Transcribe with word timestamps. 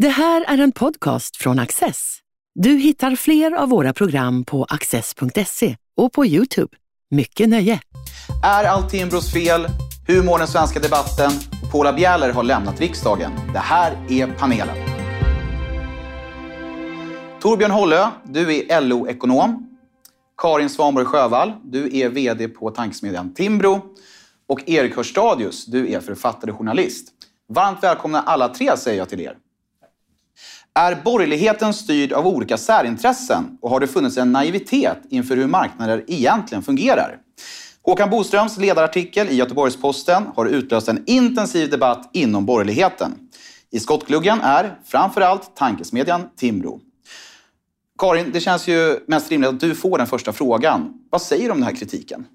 Det 0.00 0.08
här 0.08 0.44
är 0.48 0.58
en 0.58 0.72
podcast 0.72 1.36
från 1.36 1.58
Access. 1.58 2.18
Du 2.54 2.70
hittar 2.70 3.16
fler 3.16 3.52
av 3.52 3.68
våra 3.68 3.92
program 3.92 4.44
på 4.44 4.64
access.se 4.64 5.76
och 5.96 6.12
på 6.12 6.26
Youtube. 6.26 6.76
Mycket 7.10 7.48
nöje! 7.48 7.80
Är 8.44 8.64
allt 8.64 8.90
Timbros 8.90 9.32
fel? 9.32 9.66
Hur 10.06 10.22
mår 10.22 10.38
den 10.38 10.46
svenska 10.46 10.80
debatten? 10.80 11.30
Paula 11.72 11.92
Bjäller 11.92 12.32
har 12.32 12.42
lämnat 12.42 12.80
riksdagen. 12.80 13.32
Det 13.52 13.58
här 13.58 14.06
är 14.10 14.26
panelen. 14.26 14.76
Torbjörn 17.40 17.70
Hållö, 17.70 18.06
du 18.24 18.66
är 18.68 18.80
LO-ekonom. 18.80 19.78
Karin 20.36 20.70
Svanborg 20.70 21.06
Sjövall, 21.06 21.52
du 21.64 21.98
är 21.98 22.08
VD 22.08 22.48
på 22.48 22.70
tankesmedjan 22.70 23.34
Timbro. 23.34 23.80
Och 24.48 24.68
Erik 24.68 24.96
Hörstadius, 24.96 25.66
du 25.66 25.92
är 25.92 26.00
författare 26.00 26.50
och 26.50 26.58
journalist. 26.58 27.08
Varmt 27.48 27.82
välkomna 27.82 28.22
alla 28.22 28.48
tre 28.48 28.76
säger 28.76 28.98
jag 28.98 29.08
till 29.08 29.20
er. 29.20 29.36
Är 30.80 30.94
borgerligheten 31.04 31.74
styrd 31.74 32.12
av 32.12 32.26
olika 32.26 32.56
särintressen 32.56 33.58
och 33.60 33.70
har 33.70 33.80
det 33.80 33.86
funnits 33.86 34.16
en 34.16 34.32
naivitet 34.32 34.98
inför 35.10 35.36
hur 35.36 35.46
marknader 35.46 36.04
egentligen 36.06 36.62
fungerar? 36.62 37.16
Håkan 37.82 38.10
Boströms 38.10 38.58
ledarartikel 38.58 39.28
i 39.28 39.34
Göteborgs-Posten 39.34 40.22
har 40.36 40.46
utlöst 40.46 40.88
en 40.88 41.04
intensiv 41.06 41.70
debatt 41.70 42.10
inom 42.12 42.46
borgerligheten. 42.46 43.14
I 43.70 43.80
skottgluggen 43.80 44.40
är 44.40 44.78
framförallt 44.84 45.56
tankesmedjan 45.56 46.28
Timbro. 46.36 46.80
Karin, 47.98 48.30
det 48.32 48.40
känns 48.40 48.68
ju 48.68 48.98
mest 49.06 49.30
rimligt 49.30 49.50
att 49.50 49.60
du 49.60 49.74
får 49.74 49.98
den 49.98 50.06
första 50.06 50.32
frågan. 50.32 50.94
Vad 51.10 51.22
säger 51.22 51.44
du 51.44 51.50
om 51.50 51.58
den 51.58 51.66
här 51.66 51.76
kritiken? 51.76 52.26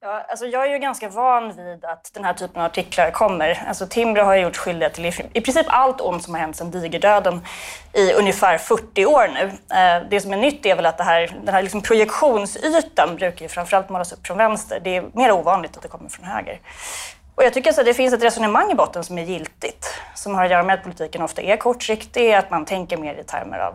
Ja, 0.00 0.24
alltså 0.28 0.46
jag 0.46 0.66
är 0.66 0.70
ju 0.70 0.78
ganska 0.78 1.08
van 1.08 1.56
vid 1.56 1.84
att 1.84 2.10
den 2.14 2.24
här 2.24 2.34
typen 2.34 2.60
av 2.62 2.66
artiklar 2.66 3.10
kommer. 3.10 3.62
Alltså 3.68 3.86
Timbro 3.86 4.22
har 4.22 4.36
gjort 4.36 4.56
skyldiga 4.56 4.90
till 4.90 5.06
i 5.32 5.40
princip 5.40 5.66
allt 5.68 6.00
ont 6.00 6.22
som 6.22 6.34
har 6.34 6.40
hänt 6.40 6.56
sedan 6.56 6.70
digerdöden 6.70 7.40
i 7.92 8.12
ungefär 8.12 8.58
40 8.58 9.06
år 9.06 9.28
nu. 9.28 9.44
Eh, 9.76 10.08
det 10.10 10.20
som 10.20 10.32
är 10.32 10.36
nytt 10.36 10.66
är 10.66 10.76
väl 10.76 10.86
att 10.86 10.98
det 10.98 11.04
här, 11.04 11.36
den 11.44 11.54
här 11.54 11.62
liksom 11.62 11.82
projektionsytan 11.82 13.16
brukar 13.16 13.42
ju 13.42 13.48
framförallt 13.48 13.88
målas 13.88 14.12
upp 14.12 14.26
från 14.26 14.38
vänster. 14.38 14.80
Det 14.84 14.96
är 14.96 15.04
mer 15.12 15.32
ovanligt 15.32 15.76
att 15.76 15.82
det 15.82 15.88
kommer 15.88 16.08
från 16.08 16.24
höger. 16.24 16.60
Och 17.38 17.44
jag 17.44 17.54
tycker 17.54 17.70
att 17.70 17.86
det 17.86 17.94
finns 17.94 18.14
ett 18.14 18.22
resonemang 18.22 18.70
i 18.70 18.74
botten 18.74 19.04
som 19.04 19.18
är 19.18 19.22
giltigt, 19.22 19.94
som 20.14 20.34
har 20.34 20.44
att 20.44 20.50
göra 20.50 20.62
med 20.62 20.74
att 20.74 20.82
politiken 20.82 21.22
ofta 21.22 21.42
är 21.42 21.56
kortsiktig, 21.56 22.32
att 22.32 22.50
man 22.50 22.64
tänker 22.64 22.96
mer 22.96 23.14
i 23.14 23.24
termer 23.24 23.58
av, 23.58 23.74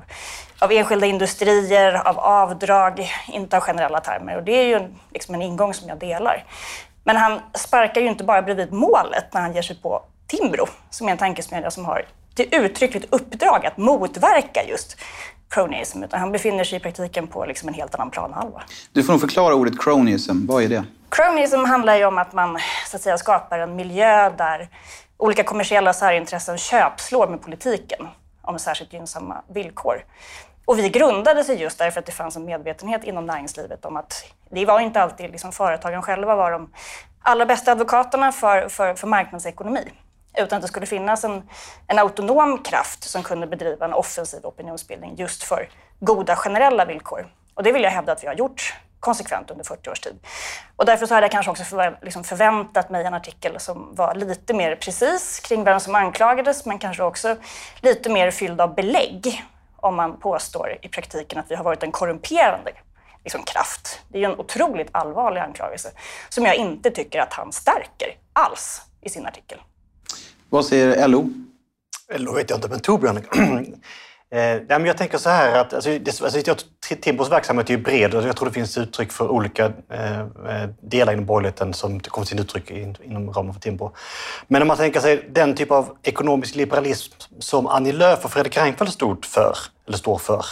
av 0.60 0.72
enskilda 0.72 1.06
industrier, 1.06 2.08
av 2.08 2.20
avdrag, 2.20 3.12
inte 3.28 3.58
av 3.58 3.64
generella 3.64 4.00
termer. 4.00 4.38
Och 4.38 4.44
det 4.44 4.52
är 4.52 4.66
ju 4.66 4.88
liksom 5.12 5.36
en 5.36 5.42
ingång 5.42 5.74
som 5.74 5.90
jag 5.90 5.98
delar. 5.98 6.46
Men 7.04 7.16
han 7.16 7.40
sparkar 7.54 8.02
ju 8.02 8.08
inte 8.08 8.24
bara 8.24 8.42
bredvid 8.42 8.74
målet 8.74 9.34
när 9.34 9.42
han 9.42 9.54
ger 9.54 9.62
sig 9.62 9.76
på 9.76 10.04
Timbro, 10.28 10.68
som 10.90 11.08
är 11.08 11.12
en 11.12 11.18
tankesmedja 11.18 11.72
som 11.72 11.86
har 11.86 12.06
till 12.36 12.48
uttryckligt 12.52 13.06
uppdrag 13.10 13.66
att 13.66 13.78
motverka 13.78 14.64
just 14.64 14.98
cronyism, 15.50 16.04
utan 16.04 16.20
han 16.20 16.32
befinner 16.32 16.64
sig 16.64 16.78
i 16.78 16.80
praktiken 16.80 17.28
på 17.28 17.46
liksom 17.46 17.70
en 17.70 17.74
helt 17.74 17.96
annan 17.96 18.12
planhalva. 18.12 18.62
Du 18.92 19.04
får 19.04 19.14
nog 19.14 19.22
förklara 19.22 19.56
ordet 19.56 19.80
cronyism. 19.80 20.48
Vad 20.48 20.64
är 20.64 20.70
det? 20.70 20.86
Cronyism 21.10 21.60
handlar 21.60 21.96
ju 21.96 22.06
om 22.06 22.18
att 22.18 22.34
man 22.34 22.60
så 22.88 22.96
att 22.96 23.02
säga, 23.02 23.18
skapar 23.18 23.60
en 23.60 23.76
miljö 23.76 24.30
där 24.30 24.70
olika 25.18 25.44
kommersiella 25.44 25.94
särintressen 25.94 26.58
köpslår 26.58 27.28
med 27.28 27.42
politiken 27.42 28.08
om 28.42 28.60
särskilt 28.60 28.94
gynnsamma 28.94 29.42
villkor. 29.54 30.06
Och 30.66 30.80
vi 30.80 30.90
grundade 30.90 31.44
sig 31.44 31.62
just 31.62 31.78
därför 31.78 32.00
att 32.00 32.06
det 32.06 32.12
fanns 32.12 32.36
en 32.36 32.46
medvetenhet 32.46 33.04
inom 33.04 33.26
näringslivet 33.26 33.86
om 33.86 33.98
att 33.98 34.26
det 34.50 34.66
var 34.66 34.80
inte 34.80 35.02
alltid 35.02 35.32
liksom 35.32 35.52
företagen 35.52 36.02
själva 36.02 36.36
var 36.36 36.52
de 36.52 36.70
allra 37.22 37.46
bästa 37.46 37.72
advokaterna 37.72 38.32
för, 38.32 38.70
för, 38.70 38.94
för 38.96 39.08
marknadsekonomi. 39.08 39.92
Utan 40.38 40.58
att 40.58 40.62
det 40.62 40.68
skulle 40.68 40.86
finnas 40.86 41.24
en, 41.24 41.50
en 41.88 42.00
autonom 42.00 42.64
kraft 42.64 43.04
som 43.04 43.24
kunde 43.24 43.48
bedriva 43.48 43.86
en 43.86 43.94
offensiv 43.94 44.46
opinionsbildning 44.46 45.16
just 45.16 45.44
för 45.44 45.70
goda 46.00 46.36
generella 46.36 46.86
villkor. 46.86 47.28
Och 47.54 47.64
det 47.64 47.72
vill 47.72 47.84
jag 47.84 47.92
hävda 47.92 48.12
att 48.12 48.24
vi 48.24 48.28
har 48.28 48.34
gjort 48.34 48.76
konsekvent 49.00 49.52
under 49.52 49.64
40 49.64 49.90
års 49.90 50.00
tid. 50.00 50.20
Och 50.76 50.86
därför 50.86 51.06
så 51.06 51.14
hade 51.14 51.26
jag 51.26 51.32
kanske 51.32 51.52
också 51.52 51.64
förvä 51.64 51.98
liksom 52.02 52.24
förväntat 52.24 52.90
mig 52.90 53.06
en 53.06 53.14
artikel 53.14 53.60
som 53.60 53.96
var 53.96 54.16
lite 54.16 54.54
mer 54.54 54.76
precis 54.76 55.40
kring 55.40 55.64
vem 55.64 55.80
som 55.80 55.96
anklagades, 55.96 56.66
men 56.66 56.80
kanske 56.80 57.04
också 57.04 57.36
lite 57.82 58.10
mer 58.10 58.32
fylld 58.32 58.62
av 58.62 58.76
belägg 58.76 59.44
om 59.76 59.96
man 59.96 60.20
påstår 60.20 60.78
i 60.82 60.88
praktiken 60.88 61.40
att 61.40 61.52
vi 61.52 61.56
har 61.56 61.64
varit 61.64 61.84
en 61.84 61.92
korrumperande 61.92 62.72
liksom, 63.24 63.44
kraft. 63.44 64.02
Det 64.08 64.18
är 64.18 64.20
ju 64.20 64.26
en 64.26 64.40
otroligt 64.40 64.90
allvarlig 64.92 65.42
anklagelse 65.42 65.92
som 66.30 66.46
jag 66.46 66.56
inte 66.56 66.92
tycker 66.92 67.22
att 67.22 67.34
han 67.34 67.52
stärker 67.52 68.18
alls 68.34 68.82
i 69.02 69.10
sin 69.10 69.26
artikel. 69.26 69.60
Vad 70.54 70.66
säger 70.66 71.08
LO? 71.08 71.30
LO 72.18 72.34
vet 72.34 72.50
jag 72.50 72.58
inte, 72.58 72.68
men 72.70 72.80
Torbjörn 72.80 73.20
Eh, 74.34 74.62
men 74.68 74.86
jag 74.86 74.98
tänker 74.98 75.18
så 75.18 75.30
här 75.30 75.60
att 75.60 75.74
alltså, 75.74 75.90
det, 75.90 76.22
alltså, 76.22 76.56
Timbros 77.02 77.32
verksamhet 77.32 77.70
är 77.70 77.74
ju 77.74 77.84
bred 77.84 78.14
och 78.14 78.24
jag 78.24 78.36
tror 78.36 78.48
det 78.48 78.54
finns 78.54 78.78
uttryck 78.78 79.12
för 79.12 79.28
olika 79.28 79.66
eh, 79.90 80.20
eh 80.20 80.70
delar 80.82 81.14
inom 81.14 81.26
borgerligheten 81.26 81.74
som 81.74 82.00
kommer 82.00 82.26
till 82.26 82.40
uttryck 82.40 82.72
in, 82.72 82.98
inom 83.04 83.32
ramen 83.32 83.54
för 83.54 83.62
Timbro. 83.62 83.96
Men 84.48 84.62
om 84.62 84.68
man 84.68 84.78
tänker 84.78 85.00
sig 85.00 85.30
den 85.32 85.56
typ 85.56 85.72
av 85.72 85.98
ekonomisk 86.04 86.56
liberalism 86.56 87.14
som 87.40 87.68
Annie 87.68 87.92
Lööf 87.92 88.26
och 88.26 88.32
Fredrik 88.32 88.58
Reinfeldt 88.58 88.94
stod 88.94 89.26
för, 89.26 89.58
eller 89.88 89.98
står 89.98 90.18
för, 90.18 90.46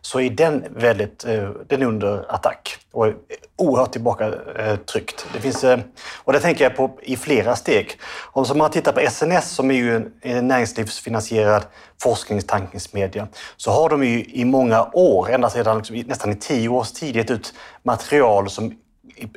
så 0.00 0.20
är 0.20 0.30
den 0.30 0.64
väldigt 0.70 1.24
eh, 1.24 1.50
den 1.66 1.82
är 1.82 1.86
under 1.86 2.34
attack 2.34 2.78
och 2.92 3.06
är 3.06 3.16
oerhört 3.56 3.92
tillbakatryckt. 3.92 5.26
Det 5.32 5.40
finns, 5.40 5.64
eh, 5.64 5.78
och 6.24 6.32
det 6.32 6.40
tänker 6.40 6.64
jag 6.64 6.76
på 6.76 6.98
i 7.02 7.16
flera 7.16 7.56
steg. 7.56 7.98
Om 8.32 8.58
man 8.58 8.70
tittar 8.70 8.92
på 8.92 9.00
SNS 9.00 9.50
som 9.50 9.70
är 9.70 9.74
ju 9.74 10.10
en 10.22 10.48
näringslivsfinansierad 10.48 11.62
forskningstankningsmedia 12.02 13.28
så 13.56 13.70
har 13.70 13.88
de 13.88 14.04
ju 14.04 14.24
i 14.24 14.44
många 14.44 14.90
år, 14.92 15.30
ända 15.30 15.50
sedan 15.50 15.76
liksom, 15.76 15.96
nästan 15.96 16.32
i 16.32 16.36
tio 16.36 16.68
års 16.68 16.92
tid, 16.92 17.16
gett 17.16 17.30
ut 17.30 17.54
material 17.82 18.50
som 18.50 18.74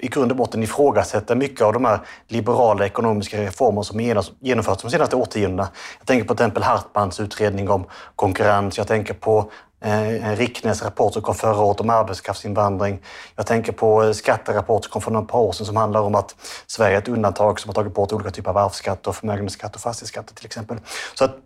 i 0.02 0.08
grund 0.08 0.32
och 0.32 0.38
botten 0.38 0.64
ifrågasätter 0.64 1.36
mycket 1.36 1.62
av 1.62 1.74
de 1.74 1.86
här 1.86 2.00
liberala 2.28 2.86
ekonomiska 2.86 3.42
reformer 3.42 3.82
som 3.82 4.00
genomförts 4.40 4.82
de 4.82 4.92
senaste 4.92 5.16
årtiondena. 5.16 5.70
Jag 6.00 6.08
tänker 6.08 6.28
på 6.28 6.36
till 6.36 6.46
exempel 6.46 6.64
Hartmans 6.64 7.20
utredning 7.20 7.70
om 7.70 7.86
konkurrens. 8.16 8.78
Jag 8.78 8.88
tänker 8.88 9.14
på 9.14 9.52
eh, 9.82 10.30
en 10.30 10.74
rapport 10.74 11.14
som 11.14 11.22
kom 11.22 11.36
förra 11.36 11.62
året 11.62 11.80
om 11.80 11.90
arbetskraftsinvandring. 11.90 13.00
Jag 13.36 13.46
tänker 13.46 13.72
på 13.72 14.04
eh, 14.04 14.12
skatterapport 14.12 14.84
som 14.84 14.92
kom 14.92 15.02
för 15.02 15.12
några 15.12 15.26
par 15.26 15.40
år 15.40 15.52
sedan 15.52 15.66
som 15.66 15.76
handlar 15.76 16.02
om 16.02 16.16
att 16.16 16.36
Sverige 16.68 16.96
är 16.96 17.02
ett 17.02 17.08
undantag 17.08 17.60
som 17.60 17.70
har 17.70 17.74
tagit 17.74 17.94
bort 17.94 18.12
olika 18.12 18.32
typer 18.32 18.50
av 18.50 18.58
arvsskatter, 18.58 19.12
förmögenhetsskatt 19.12 19.76
och 19.76 19.82
fastighetsskatter 19.82 20.36
till 20.36 20.46
exempel. 20.46 20.78
Så 21.16 21.26
att 21.26 21.38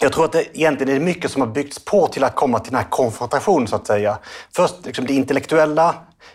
jag 0.00 0.12
tror 0.12 0.24
att 0.24 0.32
det 0.32 0.58
egentligen 0.58 0.96
är 0.96 1.04
mycket 1.04 1.30
som 1.30 1.42
har 1.42 1.48
byggts 1.48 1.84
på 1.84 2.06
till 2.06 2.24
att 2.24 2.34
komma 2.34 2.58
till 2.58 2.72
den 2.72 2.80
här 2.80 2.90
konfrontationen 2.90 3.68
så 3.68 3.76
att 3.76 3.86
säga. 3.86 4.18
Först 4.54 4.74
liksom 4.86 5.06
det 5.06 5.14
intellektuella, 5.14 5.94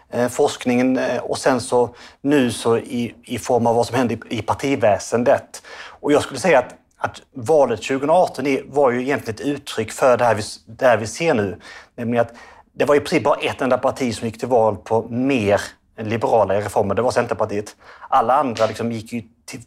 eh, 0.09 0.27
forskningen 0.27 0.97
eh, 0.97 1.17
och 1.17 1.37
sen 1.37 1.61
så 1.61 1.95
nu 2.21 2.51
så 2.51 2.77
i, 2.77 3.15
i 3.23 3.39
form 3.39 3.67
av 3.67 3.75
vad 3.75 3.85
som 3.85 3.95
hände 3.95 4.13
i, 4.13 4.19
i 4.29 4.41
partiväsendet. 4.41 5.61
Och 5.99 6.11
jag 6.11 6.23
skulle 6.23 6.39
säga 6.39 6.59
att, 6.59 6.75
att 6.97 7.21
valet 7.33 7.81
2018 7.81 8.47
är, 8.47 8.63
var 8.65 8.91
ju 8.91 9.01
egentligen 9.01 9.35
ett 9.35 9.45
uttryck 9.45 9.91
för 9.91 10.17
det 10.17 10.25
här, 10.25 10.35
vi, 10.35 10.43
det 10.65 10.85
här 10.85 10.97
vi 10.97 11.07
ser 11.07 11.33
nu. 11.33 11.59
Nämligen 11.95 12.25
att 12.25 12.33
det 12.73 12.85
var 12.85 12.95
i 12.95 12.99
princip 12.99 13.23
bara 13.23 13.39
ett 13.39 13.61
enda 13.61 13.77
parti 13.77 14.15
som 14.15 14.27
gick 14.27 14.39
till 14.39 14.47
val 14.47 14.75
på 14.75 15.07
mer 15.09 15.61
liberala 15.97 16.53
reformer. 16.53 16.95
Det 16.95 17.01
var 17.01 17.11
Centerpartiet. 17.11 17.75
Alla 18.09 18.33
andra 18.33 18.65
liksom 18.65 18.91
gick 18.91 19.13
ju 19.13 19.23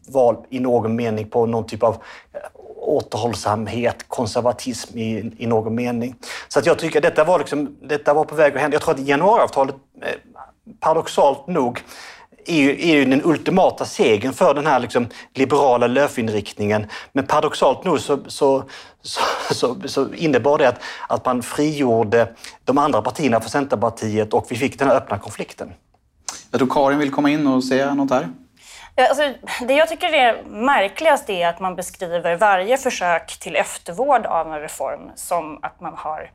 val 0.09 0.37
i 0.51 0.61
någon 0.61 0.97
mening 0.97 1.29
på 1.31 1.47
någon 1.47 1.67
typ 1.67 1.83
av 1.83 1.95
eh, 1.95 2.41
återhållsamhet, 2.77 4.05
konservatism 4.09 4.99
i, 4.99 5.33
i 5.39 5.47
någon 5.47 5.75
mening. 5.75 6.15
Så 6.49 6.59
att 6.59 6.67
jag 6.67 6.79
tycker 6.79 6.99
att 6.99 7.03
detta 7.03 7.25
var, 7.25 7.39
liksom, 7.39 7.77
detta 7.83 8.15
var 8.15 8.25
på 8.25 8.35
väg 8.35 8.55
att 8.55 8.61
hända. 8.61 8.75
Jag 8.75 8.83
tror 8.83 8.95
att 8.95 9.01
januariavtalet, 9.01 9.75
eh, 10.03 10.09
paradoxalt 10.81 11.47
nog, 11.47 11.83
är 12.47 12.57
ju, 12.57 12.71
är 12.71 12.97
ju 12.97 13.05
den 13.05 13.23
ultimata 13.25 13.85
segern 13.85 14.33
för 14.33 14.55
den 14.55 14.67
här 14.67 14.81
liksom 14.81 15.07
liberala 15.35 15.87
löfinriktningen. 15.87 16.87
Men 17.13 17.27
paradoxalt 17.27 17.85
nog 17.85 18.01
så, 18.01 18.19
så, 18.27 18.65
så, 19.03 19.21
så, 19.55 19.77
så 19.85 20.15
innebar 20.15 20.59
det 20.59 20.69
att, 20.69 20.81
att 21.09 21.25
man 21.25 21.43
frigjorde 21.43 22.35
de 22.65 22.79
andra 22.79 23.03
partierna 23.03 23.41
för 23.41 23.51
Centerpartiet 23.51 24.35
och 24.35 24.47
vi 24.49 24.57
fick 24.57 24.79
den 24.79 24.89
här 24.89 24.97
öppna 24.97 25.19
konflikten. 25.19 25.73
Jag 26.51 26.59
tror 26.59 26.69
Karin 26.69 26.99
vill 26.99 27.11
komma 27.11 27.31
in 27.31 27.47
och 27.47 27.65
säga 27.65 27.95
något 27.95 28.11
här. 28.11 28.29
Alltså, 28.99 29.35
det 29.67 29.75
jag 29.75 29.89
tycker 29.89 30.13
är 30.15 30.43
märkligast 30.43 31.31
är 31.31 31.49
att 31.49 31.61
man 31.61 31.77
beskriver 31.77 32.37
varje 32.37 32.77
försök 32.77 33.39
till 33.41 33.57
eftervård 33.57 34.27
av 34.27 34.53
en 34.53 34.61
reform 34.61 35.11
som 35.15 35.59
att 35.63 35.81
man 35.81 35.95
har 35.97 36.31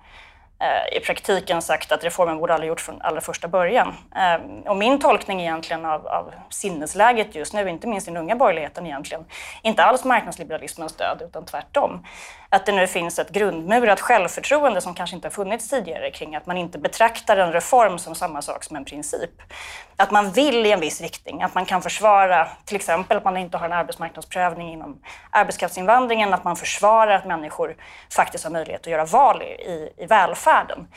Eh, 0.61 0.97
i 0.97 0.99
praktiken 0.99 1.61
sagt 1.61 1.91
att 1.91 2.03
reformen 2.03 2.37
borde 2.37 2.53
aldrig 2.53 2.67
gjorts 2.67 2.83
från 2.83 3.01
allra 3.01 3.21
första 3.21 3.47
början. 3.47 3.95
Eh, 4.15 4.69
och 4.69 4.77
min 4.77 4.99
tolkning 4.99 5.41
egentligen 5.41 5.85
av, 5.85 6.07
av 6.07 6.33
sinnesläget 6.49 7.35
just 7.35 7.53
nu, 7.53 7.69
inte 7.69 7.87
minst 7.87 8.07
i 8.07 8.11
den 8.11 8.21
unga 8.21 8.35
borgerligheten 8.35 8.85
egentligen, 8.85 9.25
inte 9.61 9.83
alls 9.83 10.03
marknadsliberalismens 10.03 10.93
död, 10.93 11.21
utan 11.21 11.45
tvärtom. 11.45 12.05
Att 12.49 12.65
det 12.65 12.71
nu 12.71 12.87
finns 12.87 13.19
ett 13.19 13.29
grundmurat 13.29 13.99
självförtroende 13.99 14.81
som 14.81 14.93
kanske 14.93 15.15
inte 15.15 15.27
har 15.27 15.31
funnits 15.31 15.69
tidigare 15.69 16.11
kring 16.11 16.35
att 16.35 16.45
man 16.45 16.57
inte 16.57 16.77
betraktar 16.77 17.37
en 17.37 17.51
reform 17.51 17.97
som 17.97 18.15
samma 18.15 18.41
sak 18.41 18.63
som 18.63 18.75
en 18.75 18.85
princip. 18.85 19.41
Att 19.95 20.11
man 20.11 20.31
vill 20.31 20.65
i 20.65 20.71
en 20.71 20.79
viss 20.79 21.01
riktning, 21.01 21.43
att 21.43 21.55
man 21.55 21.65
kan 21.65 21.81
försvara 21.81 22.47
till 22.65 22.75
exempel 22.75 23.17
att 23.17 23.23
man 23.23 23.37
inte 23.37 23.57
har 23.57 23.65
en 23.65 23.73
arbetsmarknadsprövning 23.73 24.73
inom 24.73 25.01
arbetskraftsinvandringen, 25.29 26.33
att 26.33 26.43
man 26.43 26.55
försvarar 26.55 27.15
att 27.15 27.25
människor 27.25 27.75
faktiskt 28.15 28.43
har 28.43 28.51
möjlighet 28.51 28.81
att 28.81 28.87
göra 28.87 29.05
val 29.05 29.41
i, 29.41 29.93
i 29.97 30.05
välfärden. 30.51 30.87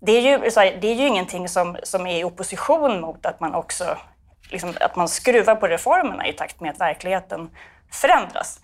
Det 0.00 0.12
är 0.12 0.20
ju, 0.20 0.38
det 0.80 0.88
är 0.88 0.94
ju 0.94 1.06
ingenting 1.06 1.48
som, 1.48 1.76
som 1.82 2.06
är 2.06 2.20
i 2.20 2.24
opposition 2.24 3.00
mot 3.00 3.26
att 3.26 3.40
man 3.40 3.54
också 3.54 3.96
liksom, 4.50 4.74
att 4.80 4.96
man 4.96 5.08
skruvar 5.08 5.54
på 5.54 5.66
reformerna 5.66 6.28
i 6.28 6.32
takt 6.32 6.60
med 6.60 6.70
att 6.70 6.80
verkligheten 6.80 7.50
förändras. 7.90 8.60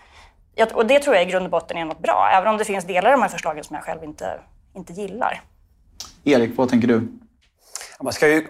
Och 0.73 0.87
det 0.87 0.99
tror 0.99 1.17
jag 1.17 1.25
i 1.25 1.31
grund 1.31 1.45
och 1.45 1.51
botten 1.51 1.77
är 1.77 1.85
något 1.85 2.03
bra, 2.03 2.31
även 2.33 2.49
om 2.49 2.59
det 2.59 2.65
finns 2.65 2.85
delar 2.85 3.11
av 3.11 3.19
de 3.19 3.23
här 3.23 3.29
förslagen 3.29 3.65
som 3.65 3.75
jag 3.75 3.85
själv 3.85 4.05
inte, 4.05 4.41
inte 4.75 4.93
gillar. 4.93 5.43
Erik, 6.25 6.57
vad 6.57 6.69
tänker 6.69 6.89
du? 6.89 7.09
Man 8.01 8.13
ska 8.13 8.29
ju 8.29 8.47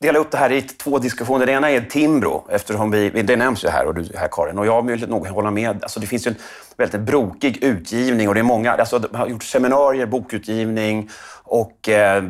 dela 0.00 0.18
upp 0.18 0.30
det 0.30 0.38
här 0.38 0.52
i 0.52 0.62
två 0.62 0.98
diskussioner. 0.98 1.46
Det 1.46 1.52
ena 1.52 1.70
är 1.70 1.80
Timbro, 1.80 2.46
eftersom 2.50 2.90
vi, 2.90 3.10
det 3.10 3.36
nämns 3.36 3.64
ju 3.64 3.68
här, 3.68 3.86
och 3.86 3.94
du 3.94 4.08
här 4.16 4.28
Karin, 4.32 4.58
och 4.58 4.66
jag 4.66 4.86
vill 4.86 5.08
nog 5.08 5.26
hålla 5.26 5.50
med. 5.50 5.82
Alltså 5.82 6.00
det 6.00 6.06
finns 6.06 6.26
ju 6.26 6.28
en 6.28 6.36
väldigt 6.76 7.00
brokig 7.00 7.64
utgivning 7.64 8.28
och 8.28 8.34
det 8.34 8.40
är 8.40 8.44
många, 8.44 8.72
alltså 8.72 8.98
de 8.98 9.16
har 9.16 9.26
gjort 9.26 9.44
seminarier, 9.44 10.06
bokutgivning 10.06 11.10
och 11.44 11.88
eh, 11.88 12.24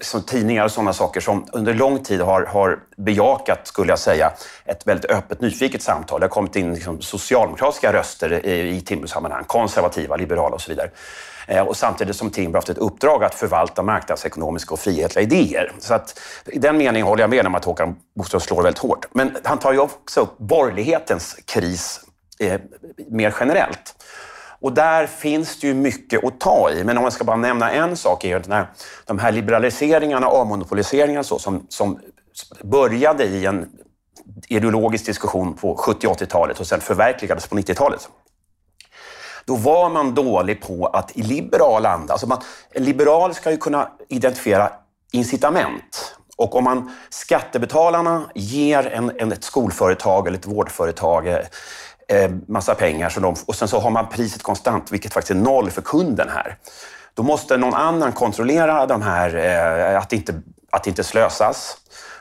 som 0.00 0.22
tidningar 0.22 0.64
och 0.64 0.70
sådana 0.70 0.92
saker 0.92 1.20
som 1.20 1.46
under 1.52 1.74
lång 1.74 1.98
tid 1.98 2.20
har, 2.20 2.42
har 2.42 2.78
bejakat, 2.96 3.66
skulle 3.66 3.92
jag 3.92 3.98
säga, 3.98 4.32
ett 4.64 4.86
väldigt 4.86 5.10
öppet, 5.10 5.40
nyfiket 5.40 5.82
samtal. 5.82 6.20
Det 6.20 6.24
har 6.24 6.30
kommit 6.30 6.56
in 6.56 6.74
liksom, 6.74 7.00
socialdemokratiska 7.00 7.92
röster 7.92 8.46
i, 8.46 8.76
i 8.76 8.80
Timbro-sammanhang, 8.80 9.44
konservativa, 9.44 10.16
liberala 10.16 10.54
och 10.54 10.60
så 10.60 10.70
vidare. 10.70 10.90
Eh, 11.46 11.66
och 11.66 11.76
samtidigt 11.76 12.16
som 12.16 12.30
Timbro 12.30 12.58
haft 12.58 12.68
ett 12.68 12.78
uppdrag 12.78 13.24
att 13.24 13.34
förvalta 13.34 13.82
marknadsekonomiska 13.82 14.74
och 14.74 14.80
frihetliga 14.80 15.22
idéer. 15.22 15.72
Så 15.78 15.94
att, 15.94 16.20
I 16.46 16.58
den 16.58 16.76
meningen 16.76 17.06
håller 17.06 17.22
jag 17.22 17.30
med 17.30 17.46
om 17.46 17.54
att 17.54 17.64
Håkan 17.64 17.96
Boström 18.16 18.40
slår 18.40 18.62
väldigt 18.62 18.78
hårt. 18.78 19.06
Men 19.12 19.36
han 19.44 19.58
tar 19.58 19.72
ju 19.72 19.78
också 19.78 20.20
upp 20.20 20.38
borgerlighetens 20.38 21.36
kris 21.44 22.00
eh, 22.38 22.60
mer 23.10 23.34
generellt. 23.40 23.94
Och 24.60 24.72
där 24.72 25.06
finns 25.06 25.60
det 25.60 25.66
ju 25.66 25.74
mycket 25.74 26.24
att 26.24 26.40
ta 26.40 26.70
i. 26.70 26.84
Men 26.84 26.98
om 26.98 27.04
jag 27.04 27.12
ska 27.12 27.24
bara 27.24 27.36
nämna 27.36 27.70
en 27.70 27.96
sak, 27.96 28.24
är 28.24 28.36
att 28.36 28.48
när 28.48 28.70
de 29.06 29.18
här 29.18 29.32
liberaliseringarna 29.32 30.26
avmonopoliseringarna 30.26 31.24
så, 31.24 31.38
som, 31.38 31.66
som 31.68 32.00
började 32.62 33.24
i 33.24 33.46
en 33.46 33.68
ideologisk 34.48 35.06
diskussion 35.06 35.54
på 35.54 35.76
70 35.76 36.06
80-talet 36.06 36.60
och 36.60 36.66
sen 36.66 36.80
förverkligades 36.80 37.46
på 37.46 37.56
90-talet 37.56 38.08
då 39.44 39.56
var 39.56 39.90
man 39.90 40.14
dålig 40.14 40.62
på 40.62 40.86
att 40.86 41.16
i 41.16 41.22
liberal 41.22 41.86
anda, 41.86 42.12
alltså 42.12 42.26
man, 42.26 42.38
en 42.70 42.84
liberal 42.84 43.34
ska 43.34 43.50
ju 43.50 43.56
kunna 43.56 43.88
identifiera 44.08 44.72
incitament. 45.12 46.14
Och 46.36 46.54
om 46.54 46.64
man, 46.64 46.90
skattebetalarna 47.10 48.30
ger 48.34 48.86
en, 48.86 49.12
en, 49.18 49.32
ett 49.32 49.44
skolföretag 49.44 50.26
eller 50.26 50.38
ett 50.38 50.46
vårdföretag 50.46 51.26
eh, 51.26 51.38
eh 52.08 52.30
massa 52.48 52.74
pengar 52.74 53.08
så 53.08 53.20
de, 53.20 53.34
och 53.46 53.54
sen 53.54 53.68
så 53.68 53.78
har 53.78 53.90
man 53.90 54.08
priset 54.08 54.42
konstant, 54.42 54.92
vilket 54.92 55.12
faktiskt 55.12 55.30
är 55.30 55.34
noll 55.34 55.70
för 55.70 55.82
kunden 55.82 56.28
här. 56.28 56.56
Då 57.14 57.22
måste 57.22 57.56
någon 57.56 57.74
annan 57.74 58.12
kontrollera 58.12 58.86
de 58.86 59.02
här, 59.02 59.36
eh, 59.36 59.98
att, 59.98 60.12
inte, 60.12 60.34
att 60.70 60.86
inte 60.86 61.04
slösas. 61.04 61.76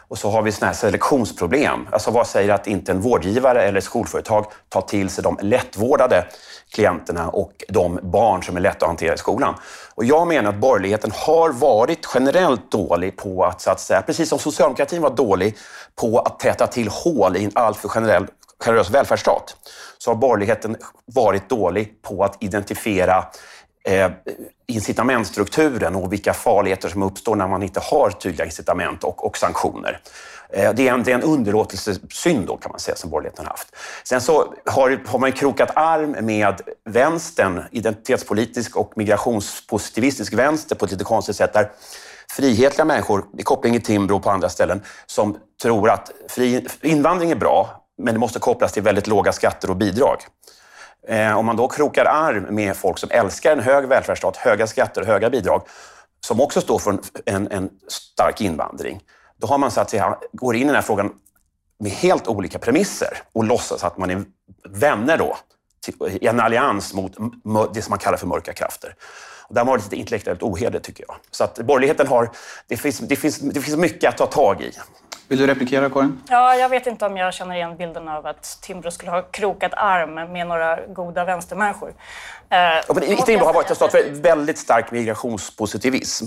Och 0.09 0.17
så 0.17 0.29
har 0.29 0.41
vi 0.41 0.51
såna 0.51 0.67
här 0.67 0.73
selektionsproblem. 0.73 1.87
Alltså 1.91 2.11
vad 2.11 2.27
säger 2.27 2.53
att 2.53 2.67
inte 2.67 2.91
en 2.91 3.01
vårdgivare 3.01 3.63
eller 3.63 3.81
skolföretag 3.81 4.45
tar 4.69 4.81
till 4.81 5.09
sig 5.09 5.23
de 5.23 5.37
lättvårdade 5.41 6.25
klienterna 6.73 7.29
och 7.29 7.63
de 7.69 7.99
barn 8.03 8.43
som 8.43 8.57
är 8.57 8.61
lätta 8.61 8.85
att 8.85 8.89
hantera 8.89 9.13
i 9.13 9.17
skolan. 9.17 9.55
Och 9.95 10.05
jag 10.05 10.27
menar 10.27 10.49
att 10.49 10.55
borgerligheten 10.55 11.11
har 11.15 11.49
varit 11.49 12.07
generellt 12.13 12.71
dålig 12.71 13.17
på 13.17 13.45
att, 13.45 13.61
så 13.61 13.71
att 13.71 13.79
säga, 13.79 14.01
precis 14.01 14.29
som 14.29 14.39
socialdemokratin 14.39 15.01
var 15.01 15.09
dålig 15.15 15.57
på 15.95 16.19
att 16.19 16.39
täta 16.39 16.67
till 16.67 16.87
hål 16.87 17.37
i 17.37 17.43
en 17.45 17.51
alltför 17.55 17.89
generell, 17.89 18.27
generös 18.59 18.89
välfärdsstat, 18.89 19.55
så 19.97 20.11
har 20.11 20.15
borgerligheten 20.15 20.77
varit 21.05 21.49
dålig 21.49 22.01
på 22.01 22.23
att 22.23 22.43
identifiera 22.43 23.25
eh, 23.83 24.11
incitamentstrukturen 24.67 25.95
och 25.95 26.13
vilka 26.13 26.33
farligheter 26.33 26.89
som 26.89 27.03
uppstår 27.03 27.35
när 27.35 27.47
man 27.47 27.63
inte 27.63 27.79
har 27.79 28.09
tydliga 28.09 28.45
incitament 28.45 29.03
och, 29.03 29.25
och 29.25 29.37
sanktioner. 29.37 29.99
Eh, 30.53 30.73
det 30.73 30.87
är 30.87 30.93
en, 30.93 31.03
det 31.03 31.11
är 31.11 31.15
en 31.15 31.23
underlåtelsesynd 31.23 32.47
då, 32.47 32.57
kan 32.57 32.71
man 32.71 32.79
säga, 32.79 32.95
som 32.95 33.09
borgerligheten 33.09 33.45
har 33.45 33.51
haft. 33.51 33.75
Sen 34.03 34.21
så 34.21 34.53
har, 34.65 35.03
har 35.05 35.19
man 35.19 35.31
krokat 35.31 35.71
arm 35.75 36.25
med 36.25 36.61
vänstern, 36.89 37.63
identitetspolitisk 37.71 38.75
och 38.75 38.93
migrationspositivistisk 38.95 40.33
vänster 40.33 40.75
på 40.75 40.85
ett 40.85 40.91
lite 40.91 41.03
konstigt 41.03 41.35
sätt. 41.35 41.53
Där 41.53 41.71
frihetliga 42.31 42.85
människor, 42.85 43.25
i 43.37 43.43
koppling 43.43 43.73
till 43.73 43.83
Timbro 43.83 44.15
och 44.15 44.23
på 44.23 44.29
andra 44.29 44.49
ställen, 44.49 44.81
som 45.05 45.37
tror 45.61 45.89
att 45.89 46.11
fri, 46.29 46.67
invandring 46.81 47.31
är 47.31 47.35
bra, 47.35 47.85
men 47.97 48.13
det 48.13 48.19
måste 48.19 48.39
kopplas 48.39 48.73
till 48.73 48.83
väldigt 48.83 49.07
låga 49.07 49.31
skatter 49.31 49.69
och 49.69 49.75
bidrag. 49.75 50.17
Eh, 51.07 51.37
om 51.37 51.45
man 51.45 51.55
då 51.55 51.67
krokar 51.67 52.05
arm 52.05 52.55
med 52.55 52.75
folk 52.75 52.97
som 52.97 53.09
älskar 53.11 53.51
en 53.51 53.59
hög 53.59 53.87
välfärdsstat, 53.87 54.37
höga 54.37 54.67
skatter 54.67 55.01
och 55.01 55.07
höga 55.07 55.29
bidrag, 55.29 55.61
som 56.25 56.41
också 56.41 56.61
står 56.61 56.79
för 56.79 56.99
en, 57.25 57.51
en 57.51 57.69
stark 57.87 58.41
invandring, 58.41 59.01
då 59.37 59.47
har 59.47 59.57
man 59.57 59.71
så 59.71 59.81
att 59.81 59.89
säga, 59.89 60.17
går 60.33 60.55
in 60.55 60.61
i 60.61 60.65
den 60.65 60.75
här 60.75 60.81
frågan 60.81 61.13
med 61.79 61.91
helt 61.91 62.27
olika 62.27 62.59
premisser 62.59 63.17
och 63.33 63.43
låtsas 63.43 63.83
att 63.83 63.97
man 63.97 64.09
är 64.09 64.23
vänner 64.69 65.17
då, 65.17 65.37
i 66.07 66.27
en 66.27 66.39
allians 66.39 66.93
mot 66.93 67.73
det 67.73 67.81
som 67.81 67.91
man 67.91 67.99
kallar 67.99 68.17
för 68.17 68.27
mörka 68.27 68.53
krafter. 68.53 68.95
Och 69.49 69.55
där 69.55 69.65
varit 69.65 69.83
lite 69.83 69.95
intellektuellt 69.95 70.43
ohederligt, 70.43 70.85
tycker 70.85 71.05
jag. 71.07 71.17
Så 71.31 71.43
att 71.43 71.59
borgerligheten 71.59 72.07
har... 72.07 72.31
Det 72.67 72.77
finns, 72.77 72.99
det, 72.99 73.15
finns, 73.15 73.39
det 73.39 73.61
finns 73.61 73.77
mycket 73.77 74.09
att 74.09 74.17
ta 74.17 74.25
tag 74.25 74.61
i. 74.61 74.71
Vill 75.29 75.39
du 75.39 75.47
replikera, 75.47 75.89
Karin? 75.89 76.21
Ja, 76.29 76.55
jag 76.55 76.69
vet 76.69 76.87
inte 76.87 77.05
om 77.05 77.17
jag 77.17 77.33
känner 77.33 77.55
igen 77.55 77.77
bilden 77.77 78.07
av 78.07 78.25
att 78.27 78.57
Timbro 78.61 78.91
skulle 78.91 79.11
ha 79.11 79.21
krokat 79.21 79.71
arm 79.75 80.33
med 80.33 80.47
några 80.47 80.79
goda 80.87 81.25
vänstermänniskor. 81.25 81.93
Eh, 82.49 82.57
ja, 82.59 82.93
men 82.93 83.17
Timbro 83.17 83.45
har 83.45 83.53
varit 83.53 83.69
en 83.69 83.75
stat 83.75 83.91
för 83.91 84.21
väldigt 84.21 84.57
stark 84.57 84.91
migrationspositivism. 84.91 86.25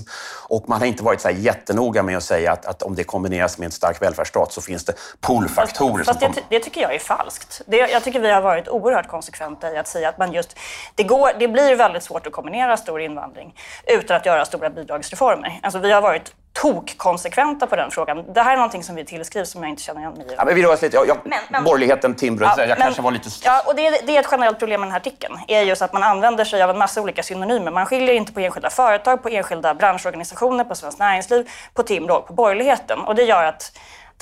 Och 0.48 0.68
man 0.68 0.78
har 0.78 0.86
inte 0.86 1.02
varit 1.02 1.20
så 1.20 1.28
här 1.28 1.34
jättenoga 1.34 2.02
med 2.02 2.16
att 2.16 2.22
säga 2.22 2.52
att, 2.52 2.66
att 2.66 2.82
om 2.82 2.94
det 2.94 3.04
kombineras 3.04 3.58
med 3.58 3.66
en 3.66 3.72
stark 3.72 4.02
välfärdsstat 4.02 4.52
så 4.52 4.60
finns 4.60 4.84
det 4.84 4.94
pullfaktorer. 5.20 6.04
Fast, 6.04 6.20
fast 6.20 6.34
det, 6.36 6.42
det, 6.48 6.60
tycker 6.60 6.80
jag 6.80 6.94
är 6.94 6.98
falskt. 6.98 7.62
Det, 7.66 7.76
jag 7.76 8.04
tycker 8.04 8.20
vi 8.20 8.30
har 8.30 8.42
varit 8.42 8.68
oerhört 8.68 9.08
konsekventa 9.08 9.72
i 9.72 9.76
att 9.76 9.88
säga 9.88 10.08
att 10.08 10.18
man 10.18 10.32
just... 10.32 10.58
Det, 10.94 11.02
går, 11.02 11.30
det 11.38 11.48
blir 11.48 11.76
väldigt 11.76 12.02
svårt 12.02 12.26
att 12.26 12.32
kombinera 12.32 12.76
stor 12.76 13.00
invandring 13.00 13.54
utan 13.86 14.16
att 14.16 14.26
göra 14.26 14.44
stora 14.44 14.70
bidragsreformer. 14.70 15.60
Alltså, 15.62 15.78
vi 15.78 15.92
har 15.92 16.00
varit 16.02 16.32
tokkonsekventa 16.52 17.66
på 17.66 17.76
den 17.76 17.90
frågan. 17.90 18.32
Det 18.32 18.42
här 18.42 18.52
är 18.52 18.56
någonting 18.56 18.84
som 18.84 18.94
vi 18.94 19.04
tillskrivs 19.04 19.50
som 19.50 19.62
jag 19.62 19.70
inte 19.70 19.82
känner 19.82 20.00
igen 20.00 20.12
mig 20.12 20.26
i. 20.26 20.34
Ja, 20.36 20.44
men 20.44 20.54
vi 20.54 20.62
lite, 20.62 20.96
jag, 20.96 21.08
jag, 21.08 21.18
men, 21.24 21.38
men, 21.48 21.64
borgerligheten, 21.64 22.14
Timbro, 22.14 22.44
ja, 22.44 22.54
jag 22.58 22.68
men, 22.68 22.78
kanske 22.78 23.02
var 23.02 23.10
lite... 23.10 23.28
Ja, 23.44 23.62
och 23.66 23.76
det, 23.76 23.90
det, 23.90 24.16
är 24.16 24.20
ett 24.20 24.28
generellt 24.30 24.58
problem 24.58 24.80
med 24.80 24.86
den 24.86 24.92
här 24.92 25.00
artikeln. 25.00 25.38
är 25.48 25.62
just 25.62 25.82
att 25.82 25.92
man 25.92 26.02
använder 26.02 26.44
sig 26.44 26.62
av 26.62 26.70
en 26.70 26.78
massa 26.78 27.00
olika 27.00 27.22
synonymer. 27.22 27.70
Man 27.70 27.86
skiljer 27.86 28.14
inte 28.14 28.32
på 28.32 28.40
enskilda 28.40 28.70
företag, 28.70 29.22
på 29.22 29.28
enskilda 29.28 29.74
branschorganisationer, 29.74 30.64
på 30.64 30.74
Svenskt 30.74 30.98
Näringsliv, 30.98 31.50
på 31.74 31.82
Timbro 31.82 32.14
och 32.14 32.26
på 32.26 32.32
borgerligheten. 32.32 32.98
Och 32.98 33.14
det 33.14 33.22
gör 33.22 33.44
att 33.44 33.72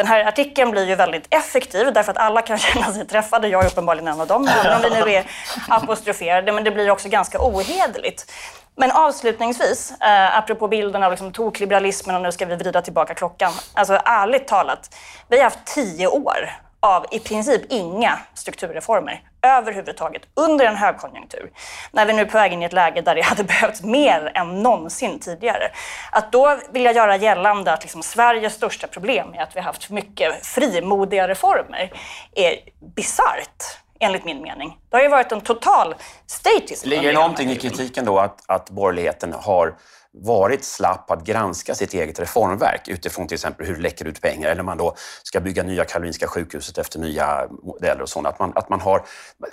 den 0.01 0.07
här 0.07 0.25
artikeln 0.25 0.71
blir 0.71 0.89
ju 0.89 0.95
väldigt 0.95 1.27
effektiv 1.31 1.93
därför 1.93 2.13
att 2.13 2.19
alla 2.19 2.43
kan 2.43 2.59
känna 2.69 2.93
sig 2.93 3.07
träffade. 3.07 3.49
Jag 3.49 3.65
är 3.65 3.67
uppenbarligen 3.67 4.09
en 4.09 4.21
av 4.21 4.27
dem, 4.27 4.49
även 4.61 4.77
om 4.77 4.83
vi 4.83 4.91
nu 4.91 5.15
är 5.15 5.25
apostroferade. 5.69 6.53
Men 6.53 6.65
det 6.65 6.71
blir 6.71 6.91
också 6.91 7.09
ganska 7.09 7.39
ohederligt. 7.41 8.33
Men 8.77 8.91
avslutningsvis, 8.91 9.93
eh, 10.01 10.39
apropå 10.39 10.69
bilden 10.69 11.03
av 11.03 11.11
liksom 11.11 11.33
tokliberalismen 11.33 12.17
och 12.17 12.23
nu 12.23 12.33
ska 12.33 12.47
vi 12.47 12.57
vrida 12.57 12.83
tillbaka 12.83 13.15
klockan. 13.15 13.53
Alltså 13.75 14.01
ärligt 14.05 14.49
talat, 14.49 14.97
vi 15.29 15.37
har 15.37 15.45
haft 15.45 15.67
tio 15.67 16.07
år 16.07 16.51
av 16.81 17.07
i 17.11 17.19
princip 17.19 17.63
inga 17.69 18.19
strukturreformer 18.35 19.23
överhuvudtaget 19.43 20.23
under 20.35 20.65
en 20.67 20.77
högkonjunktur. 20.77 21.51
När 21.93 22.07
vi 22.07 22.13
nu 22.13 22.23
är 22.23 22.27
på 22.27 22.39
väg 22.39 22.53
in 22.53 22.63
i 22.63 22.65
ett 22.65 22.73
läge 22.73 23.01
där 23.01 23.15
det 23.15 23.21
hade 23.21 23.45
behövts 23.45 23.83
mer 23.83 24.33
än 24.35 24.63
någonsin 24.63 25.19
tidigare. 25.19 25.71
Att 26.13 26.33
då 26.33 26.59
vilja 26.73 26.93
göra 26.93 27.17
gällande 27.17 27.73
att 27.73 27.83
liksom 27.83 28.03
Sveriges 28.03 28.55
största 28.55 28.87
problem 28.87 29.35
är 29.35 29.43
att 29.43 29.57
vi 29.57 29.61
har 29.61 29.67
haft 29.67 29.91
mycket 29.91 30.47
frimodiga 30.47 31.29
reformer 31.29 31.93
är 32.35 32.57
bisarrt 32.97 33.81
enligt 34.01 34.25
min 34.25 34.43
mening. 34.43 34.79
Det 34.91 34.97
har 34.97 35.03
ju 35.03 35.09
varit 35.09 35.33
en 35.33 35.41
total 35.41 35.95
statisk. 36.27 36.87
Ligger 36.87 37.03
det 37.03 37.13
någonting 37.13 37.51
i 37.51 37.57
kritiken 37.57 38.05
då 38.05 38.19
att, 38.19 38.43
att 38.47 38.71
borgerligheten 38.71 39.33
har 39.33 39.75
varit 40.13 40.65
slapp 40.65 41.07
på 41.07 41.15
att 41.15 41.25
granska 41.25 41.75
sitt 41.75 41.95
eget 41.95 42.21
reformverk 42.21 42.89
utifrån 42.89 43.29
till 43.29 43.35
exempel 43.35 43.67
hur 43.67 43.75
det 43.75 43.81
läcker 43.81 44.05
ut 44.05 44.21
pengar 44.21 44.49
eller 44.49 44.63
man 44.63 44.79
då 44.79 44.95
ska 45.23 45.41
bygga 45.41 45.63
nya 45.63 45.85
Karolinska 45.85 46.27
sjukhuset 46.27 46.79
efter 46.79 46.99
nya 46.99 47.49
modeller 47.63 48.03
och 48.03 48.09
sånt. 48.09 48.27
Att 48.27 48.39
man, 48.39 48.53
att 48.55 48.69
man 48.69 48.81
har 48.81 49.03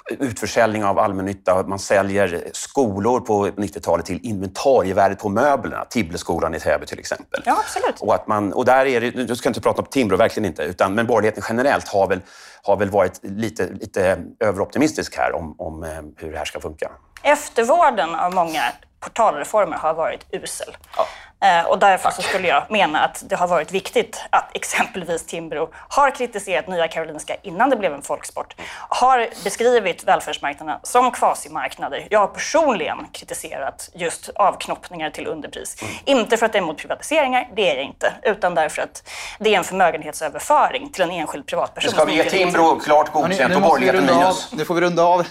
utförsäljning 0.09 0.85
av 0.85 0.99
allmännytta, 0.99 1.63
man 1.67 1.79
säljer 1.79 2.43
skolor 2.51 3.19
på 3.19 3.47
90-talet 3.47 4.05
till 4.05 4.19
inventarievärdet 4.23 5.19
på 5.19 5.29
möblerna. 5.29 5.85
Tibbleskolan 5.85 6.55
i 6.55 6.59
Täby 6.59 6.85
till 6.85 6.99
exempel. 6.99 7.43
Ja, 7.45 7.57
absolut. 7.65 7.95
Och, 7.99 8.15
att 8.15 8.27
man, 8.27 8.53
och 8.53 8.65
där 8.65 8.85
är 8.85 9.01
det, 9.01 9.15
nu 9.15 9.35
ska 9.35 9.47
jag 9.47 9.51
inte 9.51 9.61
prata 9.61 9.81
om 9.81 9.87
Timbro, 9.87 10.17
verkligen 10.17 10.45
inte, 10.45 10.63
utan, 10.63 10.93
men 10.93 11.07
borgerligheten 11.07 11.43
generellt 11.49 11.87
har 11.87 12.07
väl, 12.07 12.21
har 12.63 12.77
väl 12.77 12.89
varit 12.89 13.19
lite, 13.23 13.69
lite 13.73 14.23
överoptimistisk 14.39 15.17
här 15.17 15.35
om, 15.35 15.55
om 15.57 15.83
eh, 15.83 15.89
hur 16.17 16.31
det 16.31 16.37
här 16.37 16.45
ska 16.45 16.59
funka. 16.59 16.91
Eftervården 17.23 18.15
av 18.15 18.33
många 18.33 18.61
portalreformer 18.99 19.77
har 19.77 19.93
varit 19.93 20.25
usel. 20.31 20.77
Ja. 20.97 21.07
Eh, 21.43 21.65
och 21.65 21.79
därför 21.79 22.11
så 22.11 22.21
skulle 22.21 22.47
jag 22.47 22.63
mena 22.69 22.99
att 22.99 23.23
det 23.29 23.35
har 23.35 23.47
varit 23.47 23.71
viktigt 23.71 24.23
att 24.29 24.55
exempelvis 24.55 25.25
Timbro 25.25 25.69
har 25.73 26.11
kritiserat 26.11 26.67
Nya 26.67 26.87
Karolinska 26.87 27.35
innan 27.41 27.69
det 27.69 27.75
blev 27.75 27.93
en 27.93 28.01
folksport. 28.01 28.55
Har 28.89 29.27
beskrivit 29.43 30.03
välfärdsmarknaderna 30.03 30.79
som 30.83 31.11
kvasimarknader. 31.11 32.07
Jag 32.09 32.19
har 32.19 32.27
personligen 32.27 32.97
kritiserat 33.11 33.89
just 33.93 34.29
avknoppningar 34.35 35.09
till 35.09 35.27
underpris. 35.27 35.81
Mm. 35.81 35.93
Inte 36.19 36.37
för 36.37 36.45
att 36.45 36.51
det 36.51 36.57
är 36.57 36.61
emot 36.61 36.77
privatiseringar, 36.77 37.49
det 37.55 37.71
är 37.71 37.75
det 37.75 37.83
inte. 37.83 38.13
Utan 38.23 38.55
därför 38.55 38.81
att 38.81 39.09
det 39.39 39.53
är 39.53 39.57
en 39.57 39.63
förmögenhetsöverföring 39.63 40.89
till 40.89 41.03
en 41.03 41.11
enskild 41.11 41.45
privatperson. 41.45 41.89
Nu 41.89 41.95
ska 41.95 42.05
vi 42.05 42.15
ge 42.15 42.23
Timbro 42.23 42.79
klart 42.79 43.13
godkänt 43.13 43.49
nu, 43.49 43.55
och 43.55 43.61
borgerligheten 43.61 44.17
minus. 44.17 44.51
nu 44.51 44.65
får 44.65 44.75
vi 44.75 44.81
runda 44.81 45.03
av 45.03 45.25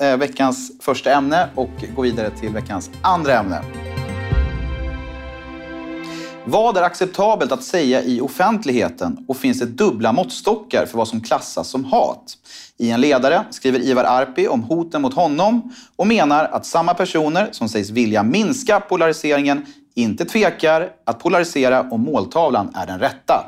eh, 0.00 0.16
veckans 0.16 0.72
första 0.82 1.12
ämne 1.12 1.48
och 1.54 1.70
gå 1.96 2.02
vidare 2.02 2.30
till 2.30 2.48
veckans 2.48 2.90
andra 3.02 3.38
ämne. 3.38 3.62
Vad 6.44 6.76
är 6.76 6.82
acceptabelt 6.82 7.52
att 7.52 7.62
säga 7.62 8.02
i 8.02 8.20
offentligheten 8.20 9.24
och 9.28 9.36
finns 9.36 9.58
det 9.58 9.66
dubbla 9.66 10.12
måttstockar 10.12 10.86
för 10.86 10.98
vad 10.98 11.08
som 11.08 11.20
klassas 11.20 11.68
som 11.68 11.84
hat? 11.84 12.38
I 12.78 12.90
en 12.90 13.00
ledare 13.00 13.44
skriver 13.50 13.80
Ivar 13.80 14.04
Arpi 14.04 14.48
om 14.48 14.62
hoten 14.62 15.02
mot 15.02 15.14
honom 15.14 15.72
och 15.96 16.06
menar 16.06 16.44
att 16.44 16.66
samma 16.66 16.94
personer 16.94 17.48
som 17.52 17.68
sägs 17.68 17.90
vilja 17.90 18.22
minska 18.22 18.80
polariseringen 18.80 19.66
inte 19.94 20.24
tvekar 20.24 20.90
att 21.06 21.18
polarisera 21.18 21.80
om 21.90 22.00
måltavlan 22.00 22.70
är 22.74 22.86
den 22.86 22.98
rätta. 22.98 23.44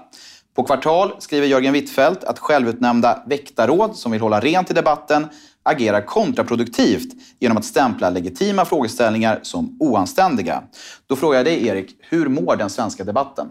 På 0.57 0.63
Kvartal 0.63 1.13
skriver 1.19 1.47
Jörgen 1.47 1.73
Wittfeldt 1.73 2.25
att 2.25 2.39
självutnämnda 2.39 3.23
väktarråd 3.27 3.97
som 3.97 4.13
vill 4.13 4.21
hålla 4.21 4.41
rent 4.41 4.71
i 4.71 4.75
debatten 4.75 5.29
agerar 5.65 6.01
kontraproduktivt 6.01 7.13
genom 7.39 7.57
att 7.57 7.65
stämpla 7.65 8.11
legitima 8.11 8.65
frågeställningar 8.65 9.41
som 9.43 9.77
oanständiga. 9.81 10.63
Då 11.07 11.17
frågar 11.17 11.39
jag 11.39 11.47
dig, 11.47 11.67
Erik, 11.67 11.97
hur 12.01 12.29
mår 12.29 12.57
den 12.57 12.71
svenska 12.71 13.05
debatten? 13.05 13.49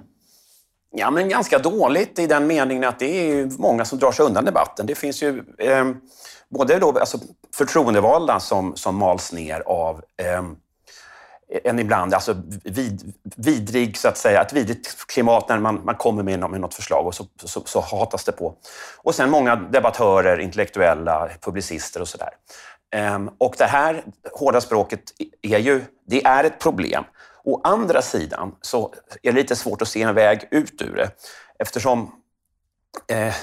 Ja, 0.96 1.12
men 1.12 1.30
ganska 1.30 1.60
dåligt 1.60 2.20
i 2.20 2.28
den 2.28 2.48
meningen 2.48 2.84
att 2.84 3.00
det 3.00 3.32
är 3.32 3.62
många 3.62 3.86
som 3.86 4.00
drar 4.00 4.12
sig 4.12 4.26
undan 4.26 4.46
debatten. 4.46 4.86
Det 4.86 4.96
finns 4.96 5.24
ju 5.24 5.44
eh, 5.58 5.86
både 6.50 6.80
då, 6.80 7.00
alltså, 7.00 7.20
förtroendevalda 7.56 8.40
som, 8.40 8.76
som 8.76 8.96
mals 8.96 9.34
ner 9.34 9.60
av 9.60 9.96
eh, 9.96 10.44
en 11.64 11.80
ibland 11.80 12.14
alltså 12.14 12.36
vid, 12.64 13.14
vidrig, 13.36 13.98
så 13.98 14.08
att 14.08 14.18
säga, 14.18 14.42
ett 14.42 14.54
vidrigt 14.54 15.08
klimat 15.08 15.50
när 15.50 15.60
man, 15.60 15.86
man 15.86 15.96
kommer 15.96 16.24
med, 16.24 16.40
med 16.40 16.62
något 16.62 16.74
förslag 16.74 17.08
och 17.08 17.16
så, 17.16 17.26
så, 17.44 17.62
så 17.66 17.82
hatas 17.82 18.24
det 18.24 18.32
på. 18.32 18.56
Och 18.98 19.16
sen 19.16 19.30
många 19.30 19.56
debattörer, 19.56 20.40
intellektuella, 20.40 21.30
publicister 21.42 22.02
och 22.02 22.08
sådär. 22.08 22.30
Ehm, 22.92 23.30
och 23.38 23.56
det 23.58 23.66
här 23.66 24.04
hårda 24.34 24.62
språket 24.62 25.02
är 25.42 25.58
ju, 25.58 25.82
det 26.08 26.26
är 26.26 26.44
ett 26.44 26.60
problem. 26.60 27.04
Å 27.44 27.62
andra 27.64 28.02
sidan 28.02 28.56
så 28.62 28.94
är 29.24 29.32
det 29.32 29.42
lite 29.42 29.56
svårt 29.56 29.82
att 29.82 29.88
se 29.88 30.02
en 30.02 30.16
väg 30.16 30.48
ut 30.52 30.82
ur 30.82 30.96
det 30.96 31.12
eftersom 31.60 32.12
eh, 33.08 33.34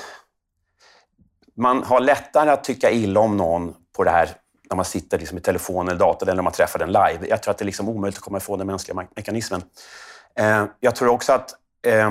man 1.57 1.83
har 1.83 2.01
lättare 2.01 2.51
att 2.51 2.65
tycka 2.65 2.91
illa 2.91 3.21
om 3.21 3.37
någon 3.37 3.75
på 3.97 4.05
det 4.05 4.11
här 4.11 4.31
när 4.71 4.77
man 4.77 4.85
sitter 4.85 5.19
liksom 5.19 5.39
i 5.39 5.41
telefon 5.41 5.89
eller 5.89 5.99
dator 5.99 6.27
eller 6.27 6.37
när 6.37 6.43
man 6.43 6.53
träffar 6.53 6.79
den 6.79 6.89
live. 6.93 7.27
Jag 7.29 7.43
tror 7.43 7.51
att 7.51 7.59
det 7.59 7.63
är 7.63 7.67
liksom 7.67 7.89
omöjligt 7.89 8.19
att 8.19 8.25
komma 8.25 8.39
ifrån 8.39 8.59
den 8.59 8.67
mänskliga 8.67 8.95
me- 8.97 9.09
mekanismen. 9.17 9.63
Eh, 10.39 10.65
jag 10.81 10.97
tror 10.97 11.09
också 11.09 11.33
att 11.33 11.55
eh, 11.87 12.11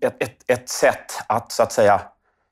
ett, 0.00 0.22
ett, 0.22 0.36
ett 0.46 0.68
sätt 0.68 1.12
att 1.26 1.52
så 1.52 1.62
att 1.62 1.72
säga 1.72 2.00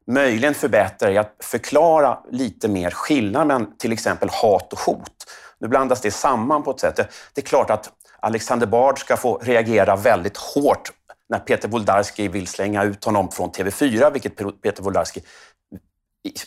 möjligen 0.06 0.54
förbättra 0.54 1.10
är 1.10 1.20
att 1.20 1.34
förklara 1.40 2.18
lite 2.30 2.68
mer 2.68 2.90
skillnad 2.90 3.46
mellan 3.46 3.76
till 3.78 3.92
exempel 3.92 4.28
hat 4.32 4.72
och 4.72 4.78
hot. 4.78 5.26
Nu 5.58 5.68
blandas 5.68 6.00
det 6.00 6.10
samman 6.10 6.62
på 6.62 6.70
ett 6.70 6.80
sätt. 6.80 6.96
Det, 6.96 7.08
det 7.34 7.40
är 7.40 7.46
klart 7.46 7.70
att 7.70 7.90
Alexander 8.20 8.66
Bard 8.66 8.98
ska 8.98 9.16
få 9.16 9.38
reagera 9.38 9.96
väldigt 9.96 10.36
hårt 10.36 10.92
när 11.28 11.38
Peter 11.38 11.68
Wolodarski 11.68 12.28
vill 12.28 12.46
slänga 12.46 12.84
ut 12.84 13.04
honom 13.04 13.30
från 13.30 13.50
TV4, 13.50 14.12
vilket 14.12 14.62
Peter 14.62 14.82
Wolodarski 14.82 15.22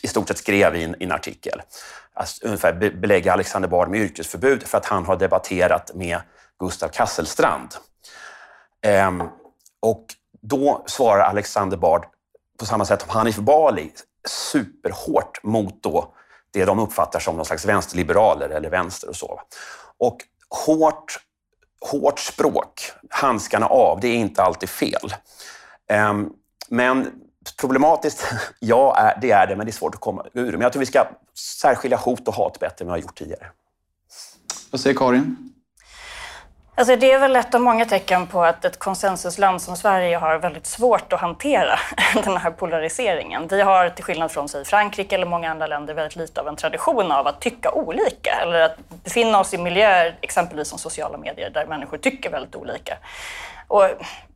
i, 0.02 0.08
stort 0.08 0.28
sett 0.28 0.38
skrev 0.38 0.76
i 0.76 0.84
en, 0.84 1.02
i 1.02 1.04
en 1.04 1.12
artikel. 1.12 1.62
Alltså, 2.14 2.46
ungefär 2.46 2.72
be- 2.72 2.90
belägga 2.90 3.32
Alexander 3.32 3.68
Bard 3.68 3.88
med 3.88 4.00
yrkesförbud 4.00 4.62
för 4.62 4.78
att 4.78 4.86
han 4.86 5.04
har 5.04 5.16
debatterat 5.16 5.94
med 5.94 6.20
Gustav 6.58 6.88
Kasselstrand. 6.88 7.74
Ehm, 8.82 9.22
och 9.80 10.06
då 10.42 10.84
svarar 10.86 11.24
Alexander 11.24 11.76
Bard 11.76 12.06
på 12.58 12.66
samma 12.66 12.84
sätt 12.84 13.00
som 13.00 13.10
Hanif 13.10 13.36
Bali 13.36 13.92
superhårt 14.28 15.42
mot 15.42 15.82
då 15.82 16.14
det 16.52 16.64
de 16.64 16.78
uppfattar 16.78 17.20
som 17.20 17.36
någon 17.36 17.44
slags 17.44 17.64
vänsterliberaler 17.64 18.48
eller 18.48 18.70
vänster 18.70 19.08
och 19.08 19.16
så. 19.16 19.40
Och 19.98 20.16
hårt, 20.66 21.16
hårt 21.90 22.18
språk, 22.18 22.92
handskarna 23.10 23.66
av, 23.66 24.00
det 24.00 24.08
är 24.08 24.16
inte 24.16 24.42
alltid 24.42 24.68
fel. 24.68 25.14
Ehm, 25.88 26.28
men 26.68 27.10
problematiskt, 27.60 28.32
ja, 28.58 28.96
är- 28.96 29.18
det 29.20 29.30
är 29.30 29.46
det, 29.46 29.56
men 29.56 29.66
det 29.66 29.70
är 29.70 29.74
svårt 29.74 29.94
att 29.94 30.00
komma 30.00 30.24
ur. 30.34 30.52
Men 30.52 30.60
jag 30.60 30.72
tror 30.72 30.80
vi 30.80 30.86
ska 30.86 31.06
särskilja 31.34 31.96
hot 31.96 32.28
och 32.28 32.34
hat 32.34 32.58
bättre 32.58 32.82
än 32.82 32.86
vi 32.86 32.90
har 32.90 32.98
gjort 32.98 33.18
tidigare. 33.18 33.46
Vad 34.70 34.80
säger 34.80 34.96
Karin? 34.96 35.36
Alltså 36.74 36.96
det 36.96 37.12
är 37.12 37.18
väl 37.18 37.36
ett 37.36 37.54
av 37.54 37.60
många 37.60 37.84
tecken 37.84 38.26
på 38.26 38.44
att 38.44 38.64
ett 38.64 38.78
konsensusland 38.78 39.62
som 39.62 39.76
Sverige 39.76 40.16
har 40.16 40.38
väldigt 40.38 40.66
svårt 40.66 41.12
att 41.12 41.20
hantera 41.20 41.78
den 42.24 42.36
här 42.36 42.50
polariseringen. 42.50 43.48
Vi 43.48 43.60
har 43.62 43.88
till 43.88 44.04
skillnad 44.04 44.30
från 44.30 44.48
sig 44.48 44.64
Frankrike 44.64 45.14
eller 45.14 45.26
många 45.26 45.50
andra 45.50 45.66
länder 45.66 45.94
väldigt 45.94 46.16
lite 46.16 46.40
av 46.40 46.48
en 46.48 46.56
tradition 46.56 47.12
av 47.12 47.26
att 47.26 47.40
tycka 47.40 47.70
olika 47.72 48.30
eller 48.42 48.60
att 48.60 48.76
befinna 49.04 49.40
oss 49.40 49.54
i 49.54 49.58
miljöer, 49.58 50.18
exempelvis 50.20 50.68
som 50.68 50.78
sociala 50.78 51.18
medier, 51.18 51.50
där 51.50 51.66
människor 51.66 51.96
tycker 51.98 52.30
väldigt 52.30 52.56
olika. 52.56 52.98
Och 53.68 53.84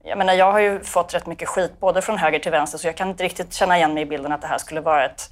jag, 0.04 0.18
menar, 0.18 0.32
jag 0.32 0.52
har 0.52 0.60
ju 0.60 0.80
fått 0.80 1.14
rätt 1.14 1.26
mycket 1.26 1.48
skit 1.48 1.80
både 1.80 2.02
från 2.02 2.18
höger 2.18 2.38
till 2.38 2.50
vänster 2.50 2.78
så 2.78 2.88
jag 2.88 2.96
kan 2.96 3.08
inte 3.08 3.24
riktigt 3.24 3.54
känna 3.54 3.76
igen 3.76 3.94
mig 3.94 4.02
i 4.02 4.06
bilden 4.06 4.32
att 4.32 4.40
det 4.40 4.48
här 4.48 4.58
skulle 4.58 4.80
vara 4.80 5.04
ett 5.04 5.30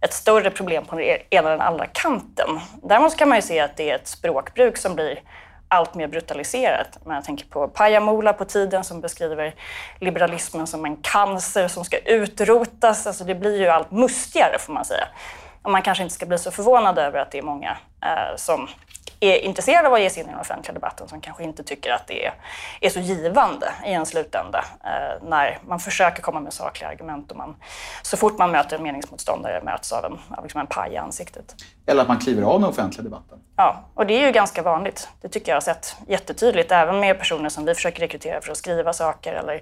ett 0.00 0.12
större 0.12 0.50
problem 0.50 0.84
på 0.84 0.96
den 0.96 1.04
e-, 1.04 1.22
ena 1.30 1.52
eller 1.52 1.64
andra 1.64 1.86
kanten. 1.86 2.60
Däremot 2.82 3.16
kan 3.16 3.28
man 3.28 3.38
ju 3.38 3.42
se 3.42 3.60
att 3.60 3.76
det 3.76 3.90
är 3.90 3.94
ett 3.94 4.08
språkbruk 4.08 4.76
som 4.76 4.94
blir 4.94 5.20
allt 5.68 5.94
mer 5.94 6.06
brutaliserat. 6.06 6.98
Men 7.04 7.14
jag 7.14 7.24
tänker 7.24 7.46
på 7.46 7.68
Pajamola 7.68 8.32
på 8.32 8.44
tiden 8.44 8.84
som 8.84 9.00
beskriver 9.00 9.54
liberalismen 9.98 10.66
som 10.66 10.84
en 10.84 10.96
cancer 10.96 11.68
som 11.68 11.84
ska 11.84 11.98
utrotas. 11.98 13.06
Alltså 13.06 13.24
det 13.24 13.34
blir 13.34 13.60
ju 13.60 13.68
allt 13.68 13.90
mustigare 13.90 14.58
får 14.58 14.72
man 14.72 14.84
säga. 14.84 15.08
Och 15.62 15.70
man 15.70 15.82
kanske 15.82 16.02
inte 16.02 16.14
ska 16.14 16.26
bli 16.26 16.38
så 16.38 16.50
förvånad 16.50 16.98
över 16.98 17.18
att 17.18 17.30
det 17.30 17.38
är 17.38 17.42
många 17.42 17.76
eh, 18.02 18.36
som 18.36 18.68
är 19.20 19.38
intresserade 19.38 19.88
av 19.88 19.94
att 19.94 20.00
ge 20.00 20.10
sig 20.10 20.22
in 20.22 20.28
i 20.28 20.32
den 20.32 20.40
offentliga 20.40 20.74
debatten 20.74 21.08
som 21.08 21.20
kanske 21.20 21.44
inte 21.44 21.62
tycker 21.62 21.92
att 21.92 22.06
det 22.06 22.26
är, 22.26 22.34
är 22.80 22.90
så 22.90 23.00
givande 23.00 23.72
i 23.86 23.92
en 23.92 24.06
slutända 24.06 24.64
eh, 24.84 25.28
när 25.28 25.58
man 25.66 25.80
försöker 25.80 26.22
komma 26.22 26.40
med 26.40 26.52
sakliga 26.52 26.90
argument 26.90 27.30
och 27.30 27.36
man, 27.36 27.56
så 28.02 28.16
fort 28.16 28.38
man 28.38 28.50
möter 28.50 28.76
en 28.76 28.82
meningsmotståndare 28.82 29.62
möts 29.64 29.92
av 29.92 30.04
en, 30.04 30.18
av 30.36 30.42
liksom 30.42 30.60
en 30.60 30.66
paj 30.66 30.92
i 30.92 30.96
ansiktet. 30.96 31.54
Eller 31.86 32.02
att 32.02 32.08
man 32.08 32.18
kliver 32.18 32.42
av 32.42 32.60
den 32.60 32.70
offentliga 32.70 33.04
debatten? 33.04 33.38
Ja, 33.56 33.84
och 33.94 34.06
det 34.06 34.14
är 34.14 34.26
ju 34.26 34.32
ganska 34.32 34.62
vanligt. 34.62 35.08
Det 35.20 35.28
tycker 35.28 35.52
jag 35.52 35.56
har 35.56 35.60
sett 35.60 35.96
jättetydligt, 36.06 36.72
även 36.72 37.00
med 37.00 37.18
personer 37.18 37.48
som 37.48 37.64
vi 37.64 37.74
försöker 37.74 38.00
rekrytera 38.00 38.40
för 38.40 38.50
att 38.50 38.56
skriva 38.56 38.92
saker 38.92 39.32
eller 39.32 39.60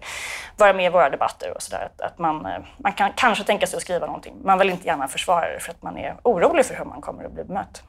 vara 0.57 0.73
med 0.73 0.87
i 0.87 0.89
våra 0.89 1.11
debatter 1.11 1.55
och 1.55 1.63
sådär. 1.63 1.89
Att, 1.91 2.01
att 2.01 2.19
man, 2.19 2.47
eh, 2.47 2.59
man 2.77 2.93
kan 2.93 3.13
kanske 3.17 3.45
tänka 3.45 3.67
sig 3.67 3.77
att 3.77 3.83
skriva 3.83 4.07
någonting. 4.07 4.35
Man 4.45 4.59
vill 4.59 4.71
inte 4.71 4.87
gärna 4.87 5.09
försvara 5.09 5.53
det 5.53 5.61
för 5.61 5.71
att 5.71 5.83
man 5.83 5.99
är 5.99 6.17
orolig 6.23 6.67
för 6.67 6.75
hur 6.75 6.85
man 6.85 7.01
kommer 7.01 7.25
att 7.25 7.33
bli 7.33 7.45
bemött. 7.45 7.83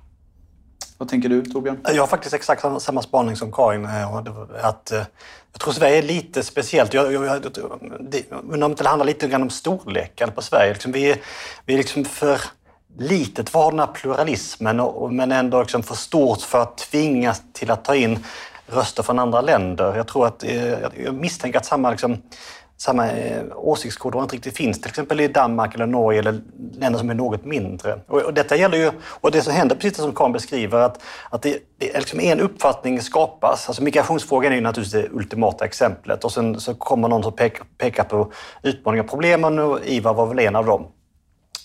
Vad 1.00 1.08
tänker 1.08 1.30
du, 1.30 1.46
Torbjörn? 1.46 1.80
Eh, 1.88 1.96
jag 1.96 2.02
har 2.02 2.08
faktiskt 2.08 2.34
exakt 2.34 2.62
samma, 2.62 2.80
samma 2.80 3.02
spaning 3.02 3.36
som 3.36 3.52
Karin. 3.52 3.86
Eh, 3.86 4.16
att, 4.62 4.92
eh, 4.92 5.04
jag 5.52 5.62
tror 5.62 5.74
Sverige 5.74 5.98
är 5.98 6.02
lite 6.02 6.44
speciellt. 6.44 6.94
Jag, 6.94 7.14
jag, 7.14 7.26
jag, 7.26 7.42
det, 8.00 8.32
undrar 8.32 8.66
om 8.66 8.72
inte 8.72 8.84
det 8.84 8.90
handlar 8.90 9.06
lite 9.06 9.28
grann 9.28 9.42
om 9.42 9.50
storleken 9.50 10.32
på 10.32 10.42
Sverige. 10.42 10.74
Liksom 10.74 10.92
vi, 10.92 11.12
är, 11.12 11.18
vi 11.66 11.74
är 11.74 11.78
liksom 11.78 12.06
för 12.06 12.42
litet 12.98 13.50
för 13.50 13.72
den 13.72 13.80
här 13.80 13.88
pluralismen 13.88 14.80
och, 14.80 15.14
men 15.14 15.32
ändå 15.32 15.62
liksom 15.62 15.84
för 15.84 15.96
stort 15.96 16.42
för 16.42 16.62
att 16.62 16.78
tvingas 16.78 17.42
till 17.54 17.72
att 17.72 17.86
ta 17.86 17.96
in 17.96 18.26
röster 18.68 19.04
från 19.04 19.20
andra 19.20 19.42
länder. 19.42 19.96
Jag 19.96 20.08
tror 20.08 20.28
att, 20.28 20.44
jag 21.04 21.14
misstänker 21.14 21.60
att 21.60 21.66
samma 21.66 21.92
liksom, 21.92 22.18
samma 22.82 23.12
eh, 23.12 23.44
åsiktskorridor 23.56 24.24
inte 24.24 24.36
riktigt 24.36 24.58
finns, 24.58 24.82
till 24.82 24.90
exempel 24.90 25.20
i 25.20 25.28
Danmark 25.28 25.76
eller 25.76 25.86
Norge 25.86 26.20
eller 26.20 26.42
länder 26.74 27.00
som 27.00 27.10
är 27.10 27.14
något 27.14 27.46
mindre. 27.46 28.00
Och, 28.08 28.22
och 28.22 28.34
detta 28.34 28.56
gäller 28.56 28.78
ju, 28.78 28.92
och 29.02 29.32
det 29.32 29.42
som 29.42 29.54
händer, 29.54 29.76
precis 29.76 29.98
som 29.98 30.16
Karin 30.16 30.32
beskriver, 30.32 30.80
att, 30.80 31.02
att 31.30 31.42
det, 31.42 31.58
det 31.78 31.96
är 31.96 32.00
liksom 32.00 32.20
en 32.20 32.40
uppfattning 32.40 33.02
skapas. 33.02 33.68
Alltså 33.68 33.84
migrationsfrågan 33.84 34.52
är 34.52 34.56
ju 34.56 34.62
naturligtvis 34.62 35.04
det 35.04 35.16
ultimata 35.16 35.66
exemplet 35.66 36.24
och 36.24 36.32
sen 36.32 36.60
så 36.60 36.74
kommer 36.74 37.08
någon 37.08 37.24
som 37.24 37.34
pekar, 37.34 37.66
pekar 37.78 38.04
på 38.04 38.32
utmaningar 38.64 39.04
och 39.04 39.10
problemen 39.10 39.60
och 39.60 39.80
Ivar 39.86 40.14
var 40.14 40.26
väl 40.26 40.40
en 40.40 40.56
av 40.56 40.66
dem. 40.66 40.88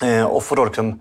Eh, 0.02 0.24
och 0.24 0.42
får 0.42 0.56
då 0.56 0.64
liksom 0.64 1.00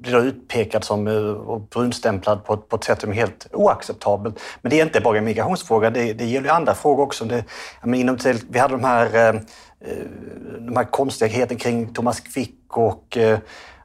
blir 0.00 0.12
då 0.12 0.18
utpekad 0.18 0.84
som 0.84 1.06
eh, 1.06 1.14
och 1.32 1.60
brunstämplad 1.60 2.44
på, 2.44 2.56
på 2.56 2.76
ett 2.76 2.84
sätt 2.84 3.00
som 3.00 3.10
är 3.10 3.14
helt 3.14 3.46
oacceptabelt. 3.52 4.40
Men 4.62 4.70
det 4.70 4.80
är 4.80 4.84
inte 4.84 5.00
bara 5.00 5.18
en 5.18 5.24
migrationsfråga, 5.24 5.90
det, 5.90 6.12
det 6.12 6.24
gäller 6.24 6.50
andra 6.50 6.74
frågor 6.74 7.02
också. 7.02 7.24
Det, 7.24 7.44
inom 7.84 8.16
till, 8.16 8.38
vi 8.50 8.58
hade 8.58 8.74
de 8.74 8.84
här, 8.84 9.14
eh, 9.14 9.28
eh, 9.28 10.04
de 10.58 10.76
här 10.76 10.84
konstigheten 10.84 11.56
kring 11.56 11.94
Thomas 11.94 12.20
Quick 12.20 12.76
och 12.76 13.18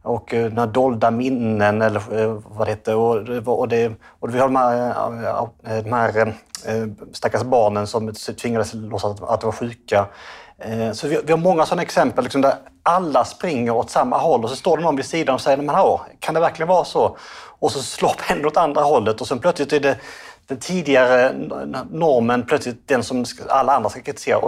och 0.02 0.34
några 0.34 0.66
dolda 0.66 1.12
minnen 1.12 1.82
eller 1.82 2.02
vad 2.56 2.68
det 2.68 2.72
heter. 2.72 2.96
Och, 2.96 3.60
och, 3.60 3.68
det, 3.68 3.92
och 4.20 4.36
vi 4.36 4.40
har 4.40 4.48
de 4.48 4.56
här, 4.56 5.84
de 5.84 5.94
här 5.94 6.34
stackars 7.12 7.44
barnen 7.44 7.88
som 7.88 8.14
tvingades 8.14 8.74
låtsas 8.74 9.22
att 9.22 9.42
de 9.42 9.46
var 9.46 9.52
sjuka. 9.52 10.08
Eh, 10.58 10.92
så 10.92 11.08
vi, 11.08 11.32
har 11.32 11.38
många 11.38 11.66
sådana 11.66 11.82
exempel 11.82 12.24
liksom 12.24 12.42
där 12.42 12.56
alla 12.84 13.26
springer 13.26 13.72
åt 13.72 13.90
samma 13.90 14.18
håll 14.18 14.44
och 14.44 14.50
så 14.50 14.56
står 14.56 14.78
det 14.78 14.84
någon 14.84 14.96
vid 14.96 15.06
sidan 15.06 15.36
och 15.36 15.42
säger 15.42 15.58
men 15.58 15.76
hallå, 15.76 16.02
kan 16.20 16.34
det 16.34 16.40
verkligen 16.40 16.68
vara 16.68 16.86
så? 16.86 17.18
Och 17.60 17.72
så 17.72 17.82
slår 17.82 18.16
pendeln 18.28 18.48
åt 18.48 18.58
andra 18.58 18.82
hållet 18.82 19.22
och 19.22 19.28
sen 19.28 19.40
plötsligt 19.40 19.74
är 19.74 19.80
det 19.80 19.98
den 20.48 20.58
tidigare 20.58 21.34
normen 21.92 22.46
plötsligt 22.46 22.88
den 22.88 23.04
som 23.04 23.26
alla 23.50 23.76
andra 23.76 23.90
ska 23.90 24.02
kritisera. 24.02 24.40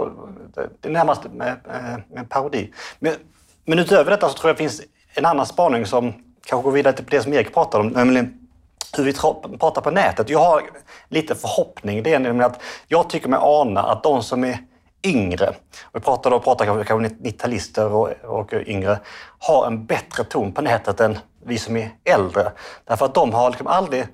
Det 0.80 0.88
är 0.88 0.92
närmast 0.92 1.24
en 1.24 1.40
eh, 1.40 2.24
parodi. 2.28 2.72
Men, 2.98 3.14
men 3.64 3.78
utöver 3.78 4.10
detta 4.10 4.28
så 4.28 4.34
tror 4.34 4.48
jag 4.48 4.56
det 4.56 4.58
finns 4.58 4.82
en 5.14 5.26
annan 5.26 5.46
spaning 5.46 5.86
som 5.86 6.12
kanske 6.46 6.64
går 6.64 6.72
vidare 6.72 6.94
till 6.94 7.04
det 7.08 7.22
som 7.22 7.32
Erik 7.32 7.54
pratade 7.54 7.84
om, 7.84 7.88
nämligen 7.88 8.48
hur 8.96 9.04
vi 9.04 9.12
pratar 9.58 9.80
på 9.80 9.90
nätet. 9.90 10.30
Jag 10.30 10.38
har 10.38 10.62
lite 11.08 11.34
förhoppning. 11.34 12.02
Det 12.02 12.14
är 12.14 12.18
nämligen 12.18 12.50
att 12.50 12.62
jag 12.86 13.10
tycker 13.10 13.28
mig 13.28 13.38
ana 13.42 13.82
att 13.82 14.02
de 14.02 14.22
som 14.22 14.44
är 14.44 14.58
yngre, 15.02 15.54
vi 15.92 16.00
pratar 16.00 16.30
då 16.30 16.40
pratar 16.40 16.64
kanske 16.64 16.94
90-talister 16.94 17.84
och, 17.90 18.10
och 18.24 18.52
yngre, 18.52 18.98
har 19.38 19.66
en 19.66 19.86
bättre 19.86 20.24
ton 20.24 20.52
på 20.52 20.62
nätet 20.62 21.00
än 21.00 21.18
vi 21.44 21.58
som 21.58 21.76
är 21.76 21.90
äldre. 22.04 22.52
Därför 22.84 23.06
att 23.06 23.14
de 23.14 23.32
har 23.32 23.50
liksom 23.50 23.66
aldrig... 23.66 24.06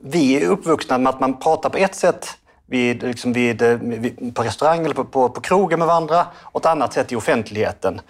Vi 0.00 0.42
är 0.42 0.48
uppvuxna 0.48 0.98
med 0.98 1.10
att 1.10 1.20
man 1.20 1.40
pratar 1.40 1.70
på 1.70 1.78
ett 1.78 1.94
sätt 1.94 2.28
vid, 2.66 3.02
liksom 3.02 3.32
vid, 3.32 3.62
eh, 3.62 3.76
vid, 3.78 4.34
på 4.34 4.42
restaurang 4.42 4.84
eller 4.84 4.94
på, 4.94 5.04
på, 5.04 5.28
på 5.28 5.40
krogen 5.40 5.78
med 5.78 5.88
varandra 5.88 6.26
och 6.42 6.60
ett 6.60 6.66
annat 6.66 6.92
sätt 6.92 7.12
i 7.12 7.16
offentligheten 7.16 8.00